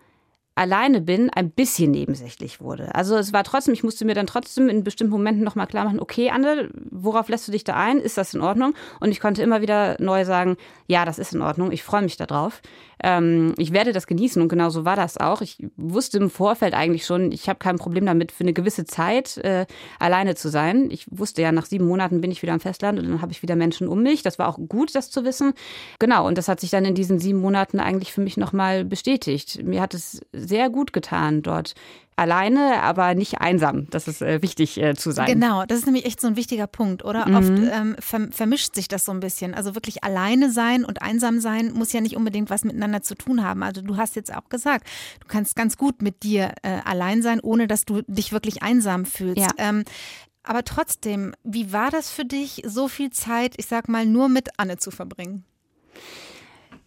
[0.57, 2.95] alleine bin, ein bisschen nebensächlich wurde.
[2.95, 6.01] Also es war trotzdem, ich musste mir dann trotzdem in bestimmten Momenten nochmal klar machen,
[6.01, 7.99] okay, Anne, worauf lässt du dich da ein?
[7.99, 8.75] Ist das in Ordnung?
[8.99, 12.17] Und ich konnte immer wieder neu sagen, ja, das ist in Ordnung, ich freue mich
[12.17, 12.63] darauf.
[13.03, 15.43] Ähm, ich werde das genießen und genau so war das auch.
[15.43, 19.37] Ich wusste im Vorfeld eigentlich schon, ich habe kein Problem damit, für eine gewisse Zeit
[19.39, 19.67] äh,
[19.99, 20.91] alleine zu sein.
[20.91, 23.43] Ich wusste ja, nach sieben Monaten bin ich wieder am Festland und dann habe ich
[23.43, 24.23] wieder Menschen um mich.
[24.23, 25.53] Das war auch gut, das zu wissen.
[25.99, 29.63] Genau, und das hat sich dann in diesen sieben Monaten eigentlich für mich nochmal bestätigt.
[29.63, 31.75] Mir hat es sehr gut getan dort.
[32.19, 33.91] Alleine, aber nicht einsam.
[33.91, 35.27] Das ist äh, wichtig äh, zu sein.
[35.27, 37.29] Genau, das ist nämlich echt so ein wichtiger Punkt, oder?
[37.29, 37.35] Mhm.
[37.37, 39.53] Oft ähm, ver vermischt sich das so ein bisschen.
[39.55, 43.45] Also wirklich alleine sein und einsam sein muss ja nicht unbedingt was miteinander zu tun
[43.45, 43.63] haben.
[43.63, 44.87] Also du hast jetzt auch gesagt,
[45.21, 49.05] du kannst ganz gut mit dir äh, allein sein, ohne dass du dich wirklich einsam
[49.05, 49.37] fühlst.
[49.39, 49.51] Ja.
[49.59, 49.85] Ähm,
[50.43, 54.49] aber trotzdem, wie war das für dich, so viel Zeit, ich sag mal, nur mit
[54.57, 55.45] Anne zu verbringen?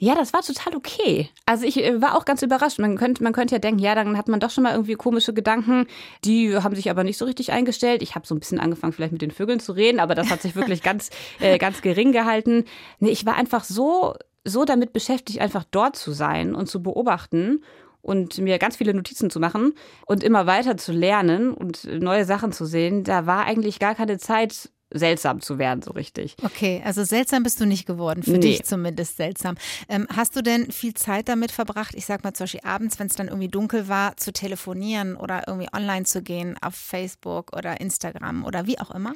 [0.02, 1.30] Ja, das war total okay.
[1.46, 2.80] Also ich äh, war auch ganz überrascht.
[2.80, 5.34] Man könnte, man könnte ja denken, ja, dann hat man doch schon mal irgendwie komische
[5.34, 5.88] Gedanken.
[6.24, 8.02] Die haben sich aber nicht so richtig eingestellt.
[8.02, 10.42] Ich habe so ein bisschen angefangen, vielleicht mit den Vögeln zu reden, aber das hat
[10.42, 11.10] sich wirklich ganz,
[11.42, 12.64] äh, ganz gering gehalten.
[13.00, 17.62] Nee, ich war einfach so, so damit beschäftigt, einfach dort zu sein und zu beobachten
[18.02, 19.74] und mir ganz viele Notizen zu machen
[20.06, 23.04] und immer weiter zu lernen und neue Sachen zu sehen.
[23.04, 26.36] Da war eigentlich gar keine Zeit seltsam zu werden, so richtig.
[26.44, 28.40] Okay, also seltsam bist du nicht geworden, für nee.
[28.40, 29.56] dich zumindest seltsam.
[29.88, 33.08] Ähm, hast du denn viel Zeit damit verbracht, ich sag mal zum Beispiel abends, wenn
[33.08, 37.80] es dann irgendwie dunkel war, zu telefonieren oder irgendwie online zu gehen auf Facebook oder
[37.80, 39.14] Instagram oder wie auch immer?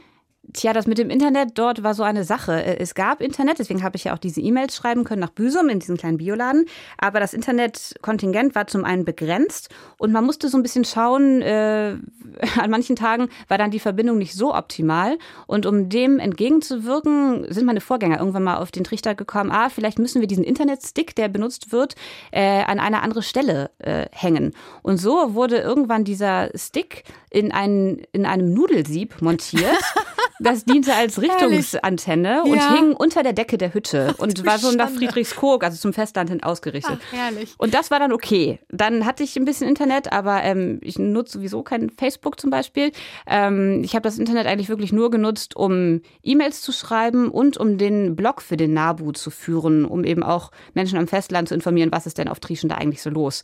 [0.52, 2.52] Tja, das mit dem Internet dort war so eine Sache.
[2.52, 5.70] Äh, es gab Internet, deswegen habe ich ja auch diese E-Mails schreiben können nach Büsum
[5.70, 6.66] in diesen kleinen Bioladen.
[6.98, 11.41] Aber das Internetkontingent war zum einen begrenzt und man musste so ein bisschen schauen.
[11.41, 11.96] Äh,
[12.60, 15.18] an manchen Tagen war dann die Verbindung nicht so optimal.
[15.48, 19.98] Und um dem entgegenzuwirken, sind meine Vorgänger irgendwann mal auf den Trichter gekommen, ah, vielleicht
[19.98, 21.96] müssen wir diesen Internetstick, der benutzt wird,
[22.32, 24.54] äh, an eine andere Stelle äh, hängen.
[24.82, 29.64] Und so wurde irgendwann dieser Stick in, ein, in einem Nudelsieb montiert.
[30.40, 32.76] Das diente als Richtungsantenne und ja.
[32.76, 36.44] hing unter der Decke der Hütte und war so nach Friedrichskoog, also zum Festland hin
[36.44, 37.00] ausgerichtet.
[37.02, 37.54] Ach, herrlich.
[37.58, 38.60] Und das war dann okay.
[38.70, 42.92] Dann hatte ich ein bisschen Internet, aber ähm, ich nutze sowieso kein Facebook zum Beispiel.
[43.28, 47.78] Ähm, ich habe das Internet eigentlich wirklich nur genutzt, um E-Mails zu schreiben und um
[47.78, 51.92] den Blog für den NABU zu führen, um eben auch Menschen am Festland zu informieren,
[51.92, 53.44] was ist denn auf Trieschen da eigentlich so los.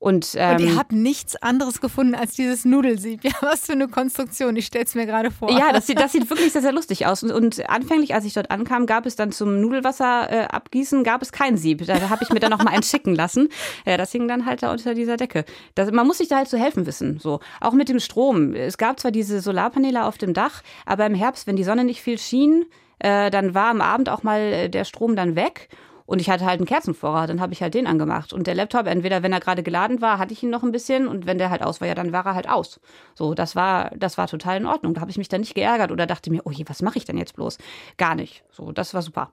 [0.00, 3.24] Und, ähm, und ihr habt nichts anderes gefunden als dieses Nudelsieb.
[3.28, 4.56] Ja, was für eine Konstruktion.
[4.56, 5.50] Ich stelle es mir gerade vor.
[5.50, 7.22] Ja, das sieht, das sieht wirklich sehr, sehr lustig aus.
[7.22, 11.20] Und, und anfänglich, als ich dort ankam, gab es dann zum Nudelwasser äh, abgießen, gab
[11.20, 11.84] es kein Sieb.
[11.84, 13.48] Da habe ich mir dann noch mal einen schicken lassen.
[13.86, 15.44] Ja, das hing dann halt da unter dieser Decke.
[15.74, 17.18] Das, man muss sich da halt zu helfen wissen.
[17.18, 17.40] So.
[17.60, 18.54] Auch mit dem Strom.
[18.54, 22.02] Es gab zwar diese Solarpaneele auf dem Dach, aber im Herbst, wenn die Sonne nicht
[22.02, 22.66] viel schien,
[22.98, 25.68] äh, dann war am Abend auch mal äh, der Strom dann weg.
[26.08, 28.32] Und ich hatte halt einen Kerzenvorrat, dann habe ich halt den angemacht.
[28.32, 31.06] Und der Laptop, entweder wenn er gerade geladen war, hatte ich ihn noch ein bisschen
[31.06, 32.80] und wenn der halt aus war, ja, dann war er halt aus.
[33.14, 34.94] So, das war, das war total in Ordnung.
[34.94, 37.04] Da habe ich mich dann nicht geärgert oder dachte mir, oh je, was mache ich
[37.04, 37.58] denn jetzt bloß?
[37.98, 38.42] Gar nicht.
[38.50, 39.30] So, das war super.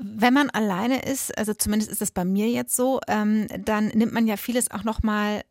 [0.00, 4.12] Wenn man alleine ist, also zumindest ist das bei mir jetzt so, ähm, dann nimmt
[4.12, 5.42] man ja vieles auch noch mal,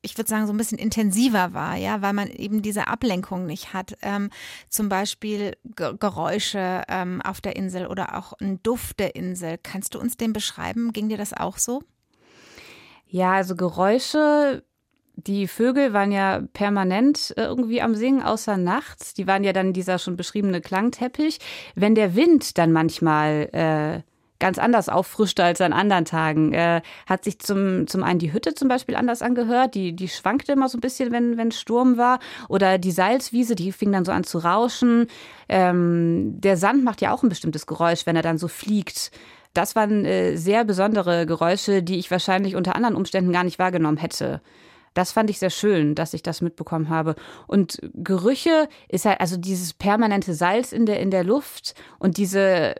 [0.00, 3.72] ich würde sagen, so ein bisschen intensiver wahr, ja, weil man eben diese Ablenkung nicht
[3.72, 3.96] hat.
[4.02, 4.30] Ähm,
[4.68, 9.58] zum Beispiel Geräusche ähm, auf der Insel oder auch ein Duft der Insel.
[9.60, 10.92] Kannst du uns den beschreiben?
[10.92, 11.82] Ging dir das auch so?
[13.08, 14.62] Ja, also Geräusche
[15.16, 19.14] die Vögel waren ja permanent äh, irgendwie am Singen, außer nachts.
[19.14, 21.38] Die waren ja dann dieser schon beschriebene Klangteppich.
[21.74, 24.02] Wenn der Wind dann manchmal äh,
[24.38, 28.54] ganz anders auffrischte als an anderen Tagen, äh, hat sich zum, zum einen die Hütte
[28.54, 29.74] zum Beispiel anders angehört.
[29.74, 32.18] Die, die schwankte immer so ein bisschen, wenn, wenn Sturm war.
[32.50, 35.06] Oder die Salzwiese, die fing dann so an zu rauschen.
[35.48, 39.10] Ähm, der Sand macht ja auch ein bestimmtes Geräusch, wenn er dann so fliegt.
[39.54, 43.96] Das waren äh, sehr besondere Geräusche, die ich wahrscheinlich unter anderen Umständen gar nicht wahrgenommen
[43.96, 44.42] hätte.
[44.96, 47.16] Das fand ich sehr schön, dass ich das mitbekommen habe.
[47.46, 52.74] Und Gerüche ist halt, also dieses permanente Salz in der, in der Luft und diese,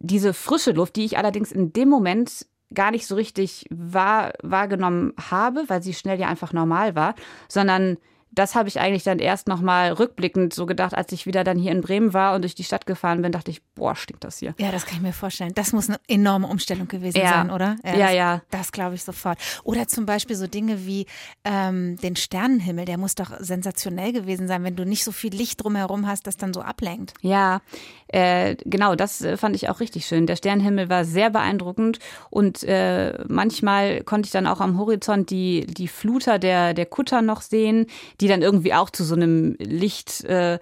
[0.00, 5.12] diese frische Luft, die ich allerdings in dem Moment gar nicht so richtig wahr, wahrgenommen
[5.30, 7.14] habe, weil sie schnell ja einfach normal war,
[7.48, 7.98] sondern
[8.30, 11.72] das habe ich eigentlich dann erst nochmal rückblickend so gedacht, als ich wieder dann hier
[11.72, 14.54] in Bremen war und durch die Stadt gefahren bin, dachte ich, boah, stinkt das hier.
[14.58, 15.52] Ja, das kann ich mir vorstellen.
[15.54, 17.30] Das muss eine enorme Umstellung gewesen ja.
[17.30, 17.76] sein, oder?
[17.84, 18.04] Ja, ja.
[18.06, 18.42] Das, ja.
[18.50, 19.38] das glaube ich sofort.
[19.64, 21.06] Oder zum Beispiel so Dinge wie
[21.44, 25.62] ähm, den Sternenhimmel, der muss doch sensationell gewesen sein, wenn du nicht so viel Licht
[25.62, 27.14] drumherum hast, das dann so ablenkt.
[27.22, 27.60] Ja,
[28.08, 30.26] äh, genau, das äh, fand ich auch richtig schön.
[30.26, 31.98] Der Sternenhimmel war sehr beeindruckend
[32.30, 37.22] und äh, manchmal konnte ich dann auch am Horizont die, die Fluter der, der Kutter
[37.22, 37.86] noch sehen,
[38.20, 40.58] die dann irgendwie auch zu so einem Licht äh,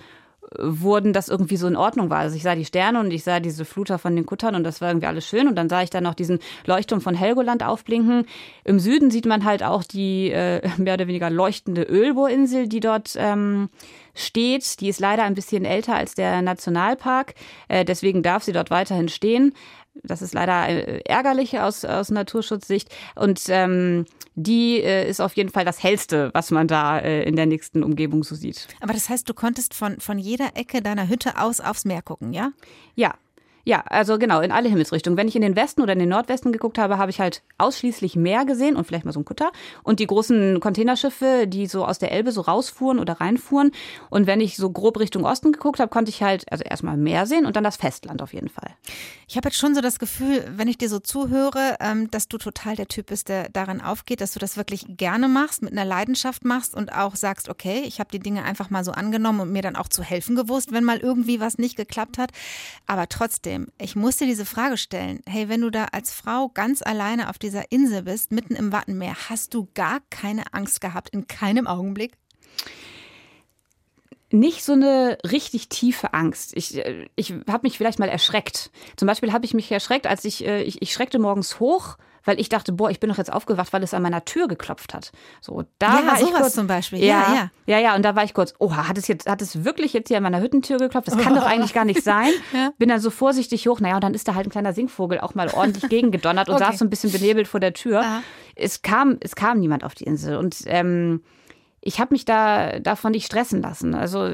[0.58, 2.18] wurden, das irgendwie so in Ordnung war.
[2.18, 4.80] Also ich sah die Sterne und ich sah diese Fluter von den Kuttern und das
[4.80, 5.48] war irgendwie alles schön.
[5.48, 8.26] Und dann sah ich dann noch diesen Leuchtturm von Helgoland aufblinken.
[8.64, 13.14] Im Süden sieht man halt auch die äh, mehr oder weniger leuchtende Ölbohrinsel, die dort
[13.16, 13.68] ähm,
[14.14, 14.80] steht.
[14.80, 17.34] Die ist leider ein bisschen älter als der Nationalpark,
[17.68, 19.52] äh, deswegen darf sie dort weiterhin stehen.
[20.02, 22.94] Das ist leider äh, ärgerlich aus, aus Naturschutzsicht.
[23.14, 27.36] Und ähm, die äh, ist auf jeden Fall das hellste, was man da äh, in
[27.36, 28.68] der nächsten Umgebung so sieht.
[28.80, 32.32] Aber das heißt, du konntest von, von jeder Ecke deiner Hütte aus aufs Meer gucken,
[32.32, 32.52] ja?
[32.94, 33.14] Ja,
[33.66, 35.16] ja, also genau, in alle Himmelsrichtungen.
[35.16, 38.14] Wenn ich in den Westen oder in den Nordwesten geguckt habe, habe ich halt ausschließlich
[38.14, 39.50] Meer gesehen und vielleicht mal so ein Kutter
[39.82, 43.72] und die großen Containerschiffe, die so aus der Elbe so rausfuhren oder reinfuhren.
[44.08, 47.26] Und wenn ich so grob Richtung Osten geguckt habe, konnte ich halt also erstmal Meer
[47.26, 48.70] sehen und dann das Festland auf jeden Fall.
[49.26, 52.38] Ich habe jetzt schon so das Gefühl, wenn ich dir so zuhöre, ähm, dass du
[52.38, 55.84] total der Typ bist, der daran aufgeht, dass du das wirklich gerne machst, mit einer
[55.84, 59.50] Leidenschaft machst und auch sagst, okay, ich habe die Dinge einfach mal so angenommen und
[59.50, 62.30] mir dann auch zu helfen gewusst, wenn mal irgendwie was nicht geklappt hat.
[62.86, 65.20] Aber trotzdem, trotzdem, ich musste diese Frage stellen.
[65.26, 69.16] Hey, wenn du da als Frau ganz alleine auf dieser Insel bist, mitten im Wattenmeer,
[69.28, 72.12] hast du gar keine Angst gehabt, in keinem Augenblick?
[74.32, 76.54] nicht so eine richtig tiefe Angst.
[76.56, 78.72] Ich, äh, ich habe mich vielleicht mal erschreckt.
[78.96, 81.96] Zum Beispiel habe ich mich erschreckt, als ich, äh, ich, ich schreckte morgens hoch
[82.26, 84.92] weil ich dachte, boah, ich bin doch jetzt aufgewacht, weil es an meiner Tür geklopft
[84.92, 85.12] hat.
[85.40, 86.98] So, da ja, war sowas ich kurz, zum Beispiel.
[86.98, 87.96] Ja, ja, ja, ja, ja.
[87.96, 90.22] Und da war ich kurz, oha, hat es jetzt, hat es wirklich jetzt hier an
[90.22, 91.08] meiner Hüttentür geklopft?
[91.08, 92.30] Das kann doch eigentlich gar nicht sein.
[92.52, 92.70] ja.
[92.78, 93.80] Bin dann so vorsichtig hoch.
[93.80, 96.64] Naja, und dann ist da halt ein kleiner Singvogel auch mal ordentlich gegengedonnert und okay.
[96.64, 98.00] saß so ein bisschen benebelt vor der Tür.
[98.00, 98.22] Aha.
[98.54, 101.22] Es kam, es kam niemand auf die Insel und ähm,
[101.86, 103.94] ich habe mich da davon nicht stressen lassen.
[103.94, 104.28] Also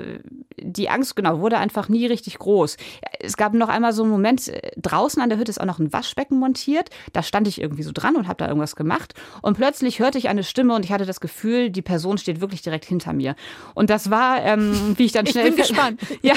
[0.59, 2.79] die Angst, genau, wurde einfach nie richtig groß.
[3.21, 5.79] Es gab noch einmal so einen Moment, äh, draußen an der Hütte ist auch noch
[5.79, 6.89] ein Waschbecken montiert.
[7.13, 9.15] Da stand ich irgendwie so dran und habe da irgendwas gemacht.
[9.43, 12.63] Und plötzlich hörte ich eine Stimme und ich hatte das Gefühl, die Person steht wirklich
[12.63, 13.37] direkt hinter mir.
[13.75, 15.49] Und das war, ähm, wie ich dann schnell.
[15.49, 16.01] Ich bin gespannt.
[16.23, 16.35] ja,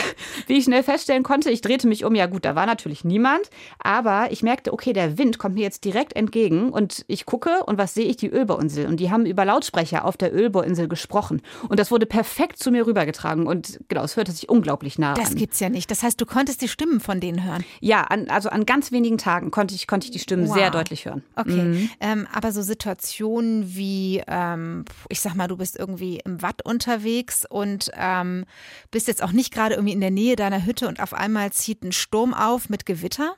[0.48, 2.14] wie ich schnell feststellen konnte, ich drehte mich um.
[2.14, 3.50] Ja, gut, da war natürlich niemand.
[3.80, 7.78] Aber ich merkte, okay, der Wind kommt mir jetzt direkt entgegen und ich gucke und
[7.78, 8.18] was sehe ich?
[8.18, 8.88] Die Ölbohrinsel.
[8.88, 11.42] Und die haben über Lautsprecher auf der Ölbohrinsel gesprochen gesprochen.
[11.70, 13.46] Und das wurde perfekt zu mir rübergetragen.
[13.46, 15.34] Und genau, es hörte sich unglaublich nah das an.
[15.34, 15.92] Das gibt's ja nicht.
[15.92, 17.64] Das heißt, du konntest die Stimmen von denen hören?
[17.80, 20.56] Ja, an, also an ganz wenigen Tagen konnte ich, konnte ich die Stimmen wow.
[20.56, 21.24] sehr deutlich hören.
[21.36, 21.52] Okay.
[21.52, 21.90] Mhm.
[22.00, 27.46] Ähm, aber so Situationen wie, ähm, ich sag mal, du bist irgendwie im Watt unterwegs
[27.48, 28.46] und ähm,
[28.90, 31.84] bist jetzt auch nicht gerade irgendwie in der Nähe deiner Hütte und auf einmal zieht
[31.84, 33.36] ein Sturm auf mit Gewitter?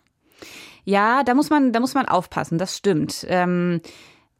[0.85, 3.25] Ja, da muss man, da muss man aufpassen, das stimmt.
[3.27, 3.81] Ähm,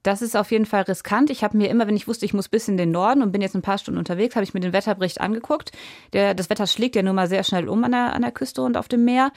[0.08, 1.30] das ist auf jeden Fall riskant.
[1.30, 3.42] Ich habe mir immer, wenn ich wusste, ich muss bis in den Norden und bin
[3.42, 5.74] jetzt ein paar Stunden unterwegs, habe ich mir den Wetterbericht angeguckt.
[6.14, 8.62] Der, das Wetter schlägt ja nun mal sehr schnell um an der, an der Küste
[8.62, 9.34] und auf dem Meer.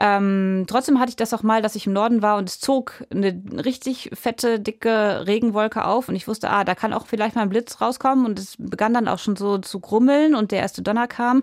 [0.00, 3.04] Ähm, trotzdem hatte ich das auch mal, dass ich im Norden war und es zog
[3.10, 7.42] eine richtig fette, dicke Regenwolke auf und ich wusste, ah, da kann auch vielleicht mal
[7.42, 10.80] ein Blitz rauskommen und es begann dann auch schon so zu grummeln und der erste
[10.80, 11.42] Donner kam.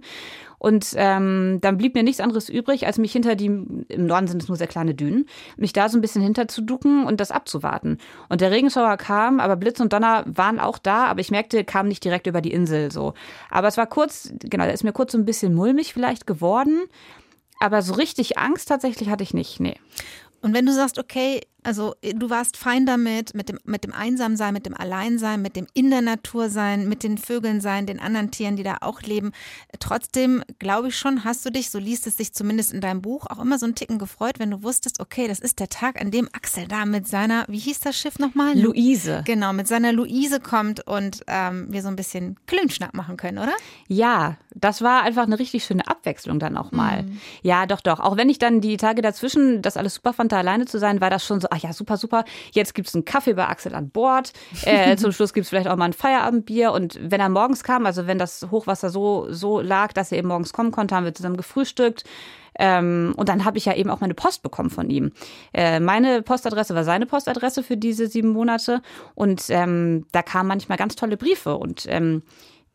[0.61, 4.43] Und ähm, dann blieb mir nichts anderes übrig, als mich hinter die, im Norden sind
[4.43, 5.25] es nur sehr kleine Dünen,
[5.57, 7.97] mich da so ein bisschen hinter zu ducken und das abzuwarten.
[8.29, 11.87] Und der Regenschauer kam, aber Blitz und Donner waren auch da, aber ich merkte, kam
[11.87, 13.15] nicht direkt über die Insel so.
[13.49, 16.83] Aber es war kurz, genau, da ist mir kurz so ein bisschen mulmig vielleicht geworden.
[17.59, 19.77] aber so richtig Angst tatsächlich hatte ich nicht, nee.
[20.43, 23.93] Und wenn du sagst, okay, also äh, du warst fein damit, mit dem, mit dem
[23.93, 27.99] Einsamsein, mit dem Alleinsein, mit dem in der Natur sein, mit den Vögeln sein, den
[27.99, 29.31] anderen Tieren, die da auch leben.
[29.79, 33.27] Trotzdem, glaube ich schon, hast du dich, so liest es sich zumindest in deinem Buch,
[33.27, 36.11] auch immer so einen Ticken gefreut, wenn du wusstest, okay, das ist der Tag, an
[36.11, 38.57] dem Axel da mit seiner, wie hieß das Schiff nochmal?
[38.57, 39.23] Luise.
[39.25, 43.53] Genau, mit seiner Luise kommt und ähm, wir so ein bisschen Klönschnack machen können, oder?
[43.87, 47.03] Ja, das war einfach eine richtig schöne Abwechslung dann auch mal.
[47.03, 47.19] Mhm.
[47.41, 47.99] Ja, doch, doch.
[47.99, 51.01] Auch wenn ich dann die Tage dazwischen das alles super fand, da alleine zu sein,
[51.01, 52.23] war das schon so, ach ja, super, super.
[52.51, 54.31] Jetzt gibt es einen Kaffee bei Axel an Bord.
[54.63, 56.71] Äh, zum Schluss gibt es vielleicht auch mal ein Feierabendbier.
[56.71, 60.29] Und wenn er morgens kam, also wenn das Hochwasser so, so lag, dass er eben
[60.29, 62.03] morgens kommen konnte, haben wir zusammen gefrühstückt.
[62.57, 65.11] Ähm, und dann habe ich ja eben auch meine Post bekommen von ihm.
[65.53, 68.81] Äh, meine Postadresse war seine Postadresse für diese sieben Monate.
[69.15, 71.57] Und ähm, da kamen manchmal ganz tolle Briefe.
[71.57, 72.23] Und ähm,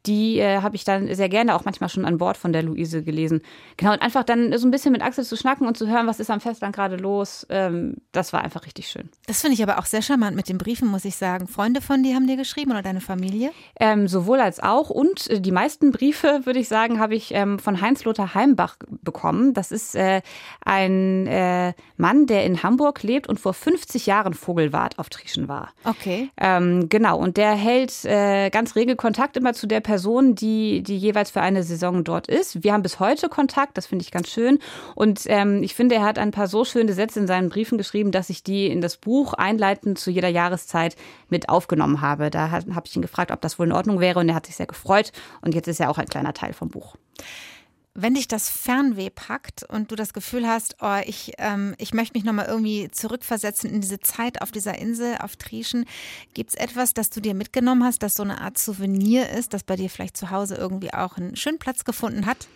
[0.07, 3.03] die äh, habe ich dann sehr gerne auch manchmal schon an Bord von der Luise
[3.03, 3.43] gelesen.
[3.77, 6.21] Genau, und einfach dann so ein bisschen mit Axel zu schnacken und zu hören, was
[6.21, 9.09] ist am Festland gerade los, ähm, das war einfach richtig schön.
[9.27, 11.49] Das finde ich aber auch sehr charmant mit den Briefen, muss ich sagen.
[11.49, 13.51] Freunde von dir haben dir geschrieben oder deine Familie?
[13.79, 14.91] Ähm, sowohl als auch.
[14.91, 19.55] Und äh, die meisten Briefe, würde ich sagen, habe ich ähm, von Heinz-Lothar Heimbach bekommen.
[19.55, 20.23] Das ist äh,
[20.65, 25.71] ein äh, Mann, der in Hamburg lebt und vor 50 Jahren Vogelwart auf Trieschen war.
[25.85, 26.31] Okay.
[26.37, 30.83] Ähm, genau, und der hält äh, ganz rege Kontakt immer zu der Person, Person, die,
[30.83, 32.63] die jeweils für eine Saison dort ist.
[32.63, 34.59] Wir haben bis heute Kontakt, das finde ich ganz schön.
[34.95, 38.11] Und ähm, ich finde, er hat ein paar so schöne Sätze in seinen Briefen geschrieben,
[38.13, 40.97] dass ich die in das Buch einleitend zu jeder Jahreszeit
[41.31, 42.29] mit aufgenommen habe.
[42.29, 44.57] Da habe ich ihn gefragt, ob das wohl in Ordnung wäre und er hat sich
[44.57, 45.13] sehr gefreut.
[45.41, 46.97] Und jetzt ist er auch ein kleiner Teil vom Buch.
[47.99, 52.13] Wenn dich das Fernweh packt und du das Gefühl hast, oh, ich, ähm, ich möchte
[52.13, 55.87] mich nochmal irgendwie zurückversetzen in diese Zeit auf dieser Insel, auf Trieschen,
[56.35, 59.65] gibt es etwas, das du dir mitgenommen hast, das so eine Art Souvenir ist, das
[59.65, 62.49] bei dir vielleicht zu Hause irgendwie auch einen schönen Platz gefunden hat?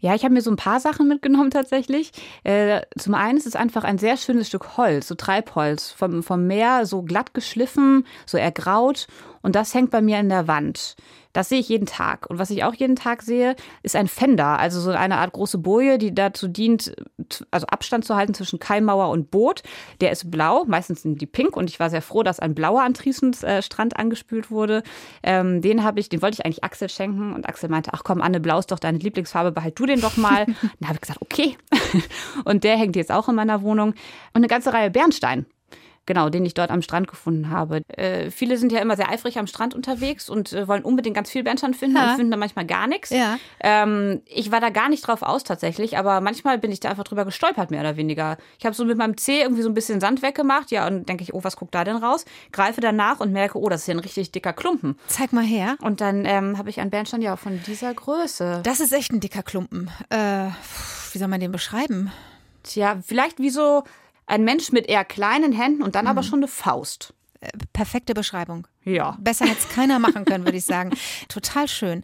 [0.00, 2.12] Ja, ich habe mir so ein paar Sachen mitgenommen tatsächlich.
[2.42, 6.46] Äh, zum einen ist es einfach ein sehr schönes Stück Holz, so Treibholz vom, vom
[6.46, 9.08] Meer, so glatt geschliffen, so ergraut.
[9.42, 10.96] Und das hängt bei mir in der Wand.
[11.36, 12.30] Das sehe ich jeden Tag.
[12.30, 15.58] Und was ich auch jeden Tag sehe, ist ein Fender, also so eine Art große
[15.58, 16.96] Boje, die dazu dient,
[17.50, 19.62] also Abstand zu halten zwischen Keimauer und Boot.
[20.00, 22.80] Der ist blau, meistens sind die pink und ich war sehr froh, dass ein blauer
[22.80, 24.82] an Triesens äh, Strand angespült wurde.
[25.22, 28.22] Ähm, den habe ich, den wollte ich eigentlich Axel schenken und Axel meinte, ach komm,
[28.22, 30.46] Anne, blau ist doch deine Lieblingsfarbe, behalt du den doch mal.
[30.80, 31.58] dann habe ich gesagt, okay.
[32.46, 33.90] und der hängt jetzt auch in meiner Wohnung.
[33.90, 33.96] Und
[34.36, 35.44] eine ganze Reihe Bernstein.
[36.06, 37.82] Genau, den ich dort am Strand gefunden habe.
[37.88, 41.30] Äh, viele sind ja immer sehr eifrig am Strand unterwegs und äh, wollen unbedingt ganz
[41.30, 42.10] viel Bernstein finden ja.
[42.10, 43.10] und finden da manchmal gar nichts.
[43.10, 43.38] Ja.
[43.60, 47.04] Ähm, ich war da gar nicht drauf aus tatsächlich, aber manchmal bin ich da einfach
[47.04, 48.36] drüber gestolpert, mehr oder weniger.
[48.58, 51.24] Ich habe so mit meinem Zeh irgendwie so ein bisschen Sand weggemacht, ja, und denke
[51.24, 52.24] ich, oh, was guckt da denn raus?
[52.52, 54.96] Greife danach und merke, oh, das ist ja ein richtig dicker Klumpen.
[55.08, 55.76] Zeig mal her.
[55.82, 58.60] Und dann ähm, habe ich einen Bernstein ja von dieser Größe.
[58.62, 59.90] Das ist echt ein dicker Klumpen.
[60.10, 60.48] Äh,
[61.12, 62.12] wie soll man den beschreiben?
[62.62, 63.84] Tja, vielleicht wie so
[64.26, 66.10] ein Mensch mit eher kleinen Händen und dann mhm.
[66.10, 67.14] aber schon eine Faust.
[67.40, 68.66] Äh, perfekte Beschreibung.
[68.84, 69.16] Ja.
[69.20, 70.90] Besser hätte es keiner machen können, würde ich sagen.
[71.28, 72.02] Total schön.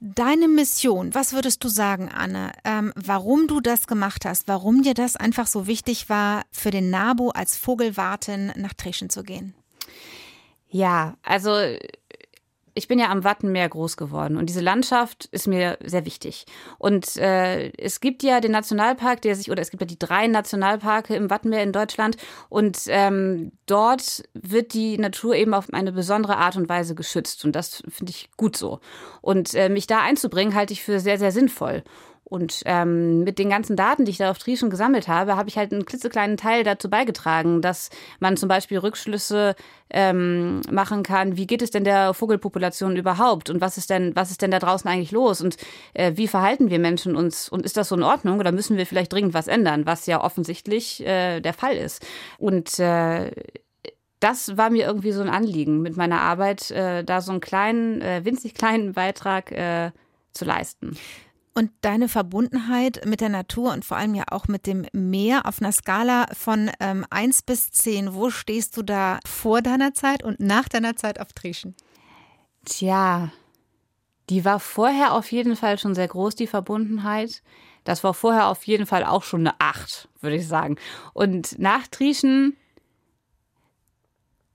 [0.00, 4.94] Deine Mission, was würdest du sagen, Anne, ähm, warum du das gemacht hast, warum dir
[4.94, 9.54] das einfach so wichtig war, für den NABU als Vogelwartin nach Trischen zu gehen?
[10.68, 11.50] Ja, also
[12.74, 16.44] ich bin ja am Wattenmeer groß geworden und diese Landschaft ist mir sehr wichtig.
[16.78, 20.26] Und äh, es gibt ja den Nationalpark, der sich, oder es gibt ja die drei
[20.26, 22.16] Nationalparke im Wattenmeer in Deutschland
[22.48, 27.54] und ähm, dort wird die Natur eben auf eine besondere Art und Weise geschützt und
[27.54, 28.80] das finde ich gut so.
[29.20, 31.84] Und äh, mich da einzubringen, halte ich für sehr, sehr sinnvoll.
[32.24, 35.58] Und ähm, mit den ganzen Daten, die ich da auf Trieschen gesammelt habe, habe ich
[35.58, 39.54] halt einen klitzekleinen Teil dazu beigetragen, dass man zum Beispiel Rückschlüsse
[39.90, 44.30] ähm, machen kann, wie geht es denn der Vogelpopulation überhaupt und was ist denn, was
[44.30, 45.56] ist denn da draußen eigentlich los und
[45.92, 48.86] äh, wie verhalten wir Menschen uns und ist das so in Ordnung oder müssen wir
[48.86, 52.04] vielleicht dringend was ändern, was ja offensichtlich äh, der Fall ist.
[52.38, 53.30] Und äh,
[54.20, 58.00] das war mir irgendwie so ein Anliegen mit meiner Arbeit, äh, da so einen kleinen,
[58.00, 59.90] äh, winzig kleinen Beitrag äh,
[60.32, 60.96] zu leisten.
[61.56, 65.62] Und deine Verbundenheit mit der Natur und vor allem ja auch mit dem Meer auf
[65.62, 70.40] einer Skala von ähm, 1 bis 10, wo stehst du da vor deiner Zeit und
[70.40, 71.76] nach deiner Zeit auf Trieschen?
[72.64, 73.30] Tja,
[74.30, 77.42] die war vorher auf jeden Fall schon sehr groß, die Verbundenheit.
[77.84, 80.76] Das war vorher auf jeden Fall auch schon eine 8, würde ich sagen.
[81.12, 82.56] Und nach Trieschen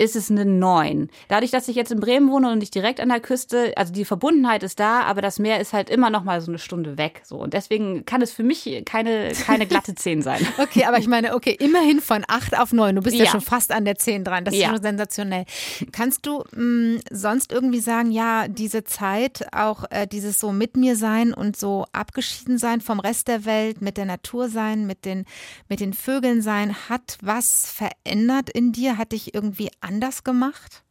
[0.02, 1.10] ist es eine 9.
[1.28, 4.06] Dadurch, dass ich jetzt in Bremen wohne und nicht direkt an der Küste, also die
[4.06, 7.22] Verbundenheit ist da, aber das Meer ist halt immer noch mal so eine Stunde weg.
[7.26, 7.36] So.
[7.36, 10.48] Und deswegen kann es für mich keine, keine glatte 10 sein.
[10.58, 12.96] okay, aber ich meine, okay, immerhin von 8 auf 9.
[12.96, 14.46] Du bist ja, ja schon fast an der 10 dran.
[14.46, 14.70] Das ist ja.
[14.70, 15.44] schon sensationell.
[15.92, 20.78] Kannst du mh, mm, sonst irgendwie sagen, ja, diese Zeit, auch äh, dieses so mit
[20.78, 25.04] mir sein und so abgeschieden sein vom Rest der Welt, mit der Natur sein, mit
[25.04, 25.26] den,
[25.68, 28.98] mit den Vögeln sein, hat was verändert in dir?
[28.98, 30.84] Hat dich irgendwie anders gemacht?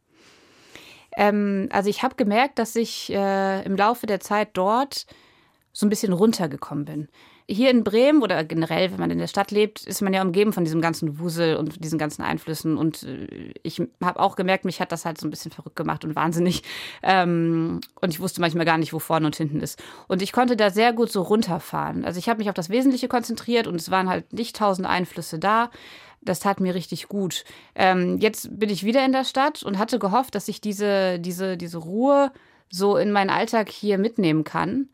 [1.15, 5.05] Ähm, also ich habe gemerkt, dass ich äh, im Laufe der Zeit dort
[5.73, 7.07] so ein bisschen runtergekommen bin.
[7.51, 10.53] Hier in Bremen oder generell, wenn man in der Stadt lebt, ist man ja umgeben
[10.53, 12.77] von diesem ganzen Wusel und diesen ganzen Einflüssen.
[12.77, 16.05] Und äh, ich habe auch gemerkt, mich hat das halt so ein bisschen verrückt gemacht
[16.05, 16.61] und wahnsinnig.
[17.01, 19.81] Ähm, und ich wusste manchmal gar nicht, wo vorne und hinten ist.
[20.07, 22.05] Und ich konnte da sehr gut so runterfahren.
[22.05, 25.39] Also ich habe mich auf das Wesentliche konzentriert und es waren halt nicht tausend Einflüsse
[25.39, 25.71] da
[26.21, 27.45] das tat mir richtig gut.
[27.75, 31.55] Ähm, jetzt bin ich wieder in der Stadt und hatte gehofft, dass ich diese, diese,
[31.57, 32.31] diese Ruhe
[32.69, 34.89] so in meinen Alltag hier mitnehmen kann.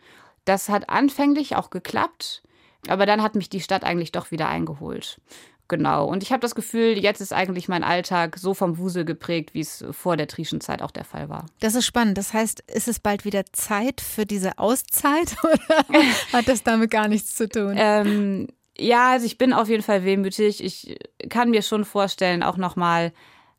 [0.45, 2.43] Das hat anfänglich auch geklappt,
[2.89, 5.19] aber dann hat mich die Stadt eigentlich doch wieder eingeholt.
[5.67, 6.05] Genau.
[6.05, 9.61] Und ich habe das Gefühl, jetzt ist eigentlich mein Alltag so vom Wusel geprägt, wie
[9.61, 11.47] es vor der Trieschenzeit auch der Fall war.
[11.59, 12.17] Das ist spannend.
[12.17, 17.07] Das heißt, ist es bald wieder Zeit für diese Auszeit oder hat das damit gar
[17.07, 17.73] nichts zu tun?
[17.77, 20.63] Ähm, ja, also ich bin auf jeden Fall wehmütig.
[20.63, 20.97] Ich
[21.29, 23.11] kann mir schon vorstellen, auch nochmal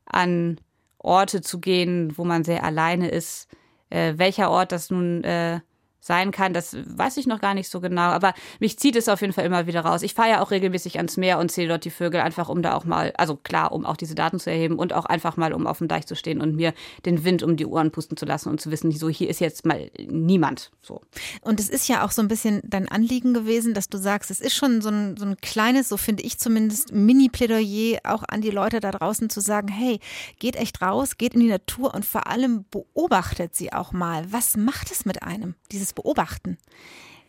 [0.05, 0.61] an
[0.99, 3.49] Orte zu gehen, wo man sehr alleine ist.
[3.89, 5.59] Äh, welcher Ort das nun äh,
[6.07, 9.21] sein kann, das weiß ich noch gar nicht so genau, aber mich zieht es auf
[9.21, 10.01] jeden Fall immer wieder raus.
[10.01, 12.73] Ich fahre ja auch regelmäßig ans Meer und zähle dort die Vögel, einfach um da
[12.73, 15.67] auch mal, also klar, um auch diese Daten zu erheben und auch einfach mal, um
[15.67, 16.73] auf dem Deich zu stehen und mir
[17.05, 19.65] den Wind um die Ohren pusten zu lassen und zu wissen, so hier ist jetzt
[19.65, 20.71] mal niemand.
[20.81, 21.01] So.
[21.41, 24.39] Und es ist ja auch so ein bisschen dein Anliegen gewesen, dass du sagst, es
[24.39, 28.49] ist schon so ein, so ein kleines, so finde ich zumindest, Mini-Plädoyer auch an die
[28.49, 29.99] Leute da draußen zu sagen, hey,
[30.39, 34.31] geht echt raus, geht in die Natur und vor allem beobachtet sie auch mal.
[34.31, 36.57] Was macht es mit einem, dieses beobachten?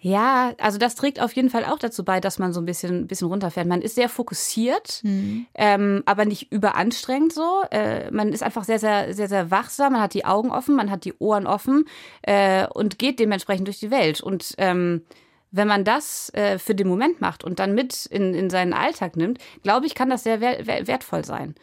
[0.00, 3.00] Ja, also das trägt auf jeden Fall auch dazu bei, dass man so ein bisschen,
[3.00, 3.66] ein bisschen runterfährt.
[3.66, 5.46] Man ist sehr fokussiert, mhm.
[5.54, 7.62] ähm, aber nicht überanstrengend so.
[7.72, 9.94] Äh, man ist einfach sehr, sehr, sehr, sehr wachsam.
[9.94, 11.84] Man hat die Augen offen, man hat die Ohren offen
[12.22, 14.20] äh, und geht dementsprechend durch die Welt.
[14.20, 15.02] Und ähm,
[15.50, 19.16] wenn man das äh, für den Moment macht und dann mit in, in seinen Alltag
[19.16, 21.56] nimmt, glaube ich, kann das sehr wertvoll sein.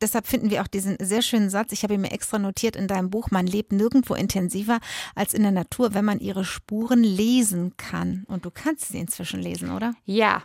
[0.00, 2.88] Deshalb finden wir auch diesen sehr schönen Satz, ich habe ihn mir extra notiert in
[2.88, 4.78] deinem Buch, man lebt nirgendwo intensiver
[5.14, 8.24] als in der Natur, wenn man ihre Spuren lesen kann.
[8.28, 9.94] Und du kannst sie inzwischen lesen, oder?
[10.04, 10.42] Ja,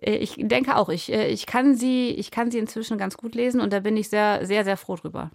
[0.00, 0.88] äh, ich denke auch.
[0.88, 3.96] Ich, äh, ich, kann sie, ich kann sie inzwischen ganz gut lesen und da bin
[3.96, 5.30] ich sehr, sehr, sehr froh drüber.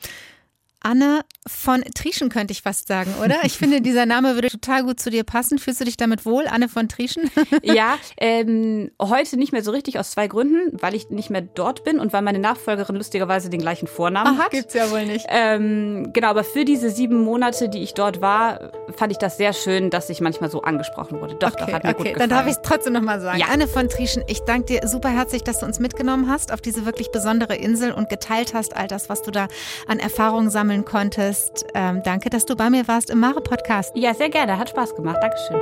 [0.83, 3.37] Anne von Trieschen könnte ich fast sagen, oder?
[3.43, 5.59] Ich finde, dieser Name würde total gut zu dir passen.
[5.59, 7.29] Fühlst du dich damit wohl, Anne von Trieschen?
[7.63, 11.83] ja, ähm, heute nicht mehr so richtig aus zwei Gründen, weil ich nicht mehr dort
[11.83, 14.51] bin und weil meine Nachfolgerin lustigerweise den gleichen Vornamen Ach, hat.
[14.51, 15.25] Gibt's ja wohl nicht.
[15.29, 19.53] Ähm, genau, aber für diese sieben Monate, die ich dort war, fand ich das sehr
[19.53, 21.35] schön, dass ich manchmal so angesprochen wurde.
[21.35, 21.97] Doch, okay, doch, hat mir okay.
[21.97, 22.29] gut gefallen.
[22.29, 23.39] Dann darf ich es trotzdem nochmal sagen.
[23.39, 23.47] Ja.
[23.51, 26.85] Anne von Trieschen, ich danke dir super herzlich, dass du uns mitgenommen hast auf diese
[26.87, 29.47] wirklich besondere Insel und geteilt hast all das, was du da
[29.87, 31.65] an Erfahrungen sammelst sammeln konntest.
[31.73, 33.91] Ähm, danke, dass du bei mir warst im Mare-Podcast.
[33.95, 34.57] Ja, sehr gerne.
[34.57, 35.17] Hat Spaß gemacht.
[35.21, 35.57] Dankeschön.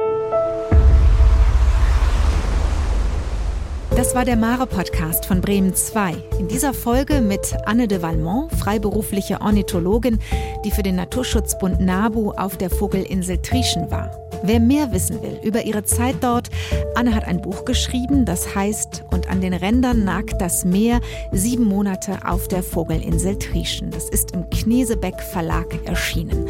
[3.95, 6.13] Das war der Mare-Podcast von Bremen 2.
[6.39, 10.19] In dieser Folge mit Anne de Valmont, freiberufliche Ornithologin,
[10.63, 14.28] die für den Naturschutzbund NABU auf der Vogelinsel Trieschen war.
[14.43, 16.49] Wer mehr wissen will über ihre Zeit dort,
[16.95, 21.65] Anne hat ein Buch geschrieben, das heißt Und an den Rändern nagt das Meer, sieben
[21.65, 23.91] Monate auf der Vogelinsel Trieschen.
[23.91, 26.47] Das ist im Knesebeck Verlag erschienen.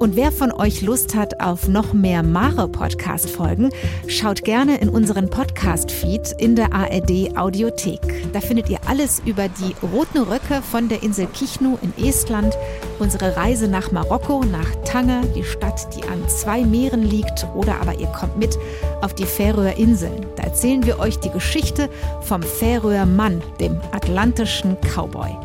[0.00, 3.68] Und wer von euch Lust hat auf noch mehr Mare-Podcast-Folgen,
[4.06, 8.00] schaut gerne in unseren Podcast-Feed in der ARD Audiothek.
[8.32, 12.56] Da findet ihr alles über die roten Röcke von der Insel Kichnu in Estland,
[12.98, 18.00] unsere Reise nach Marokko, nach Tange, die Stadt, die an zwei Meeren liegt, oder aber
[18.00, 18.58] ihr kommt mit
[19.02, 20.24] auf die Färöer Inseln.
[20.36, 21.90] Da erzählen wir euch die Geschichte
[22.22, 25.36] vom Färöer Mann, dem atlantischen Cowboy.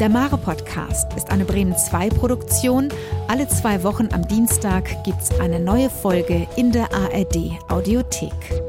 [0.00, 2.88] Der Mare Podcast ist eine Bremen 2 Produktion.
[3.26, 8.67] Alle zwei Wochen am Dienstag gibt es eine neue Folge in der ARD Audiothek.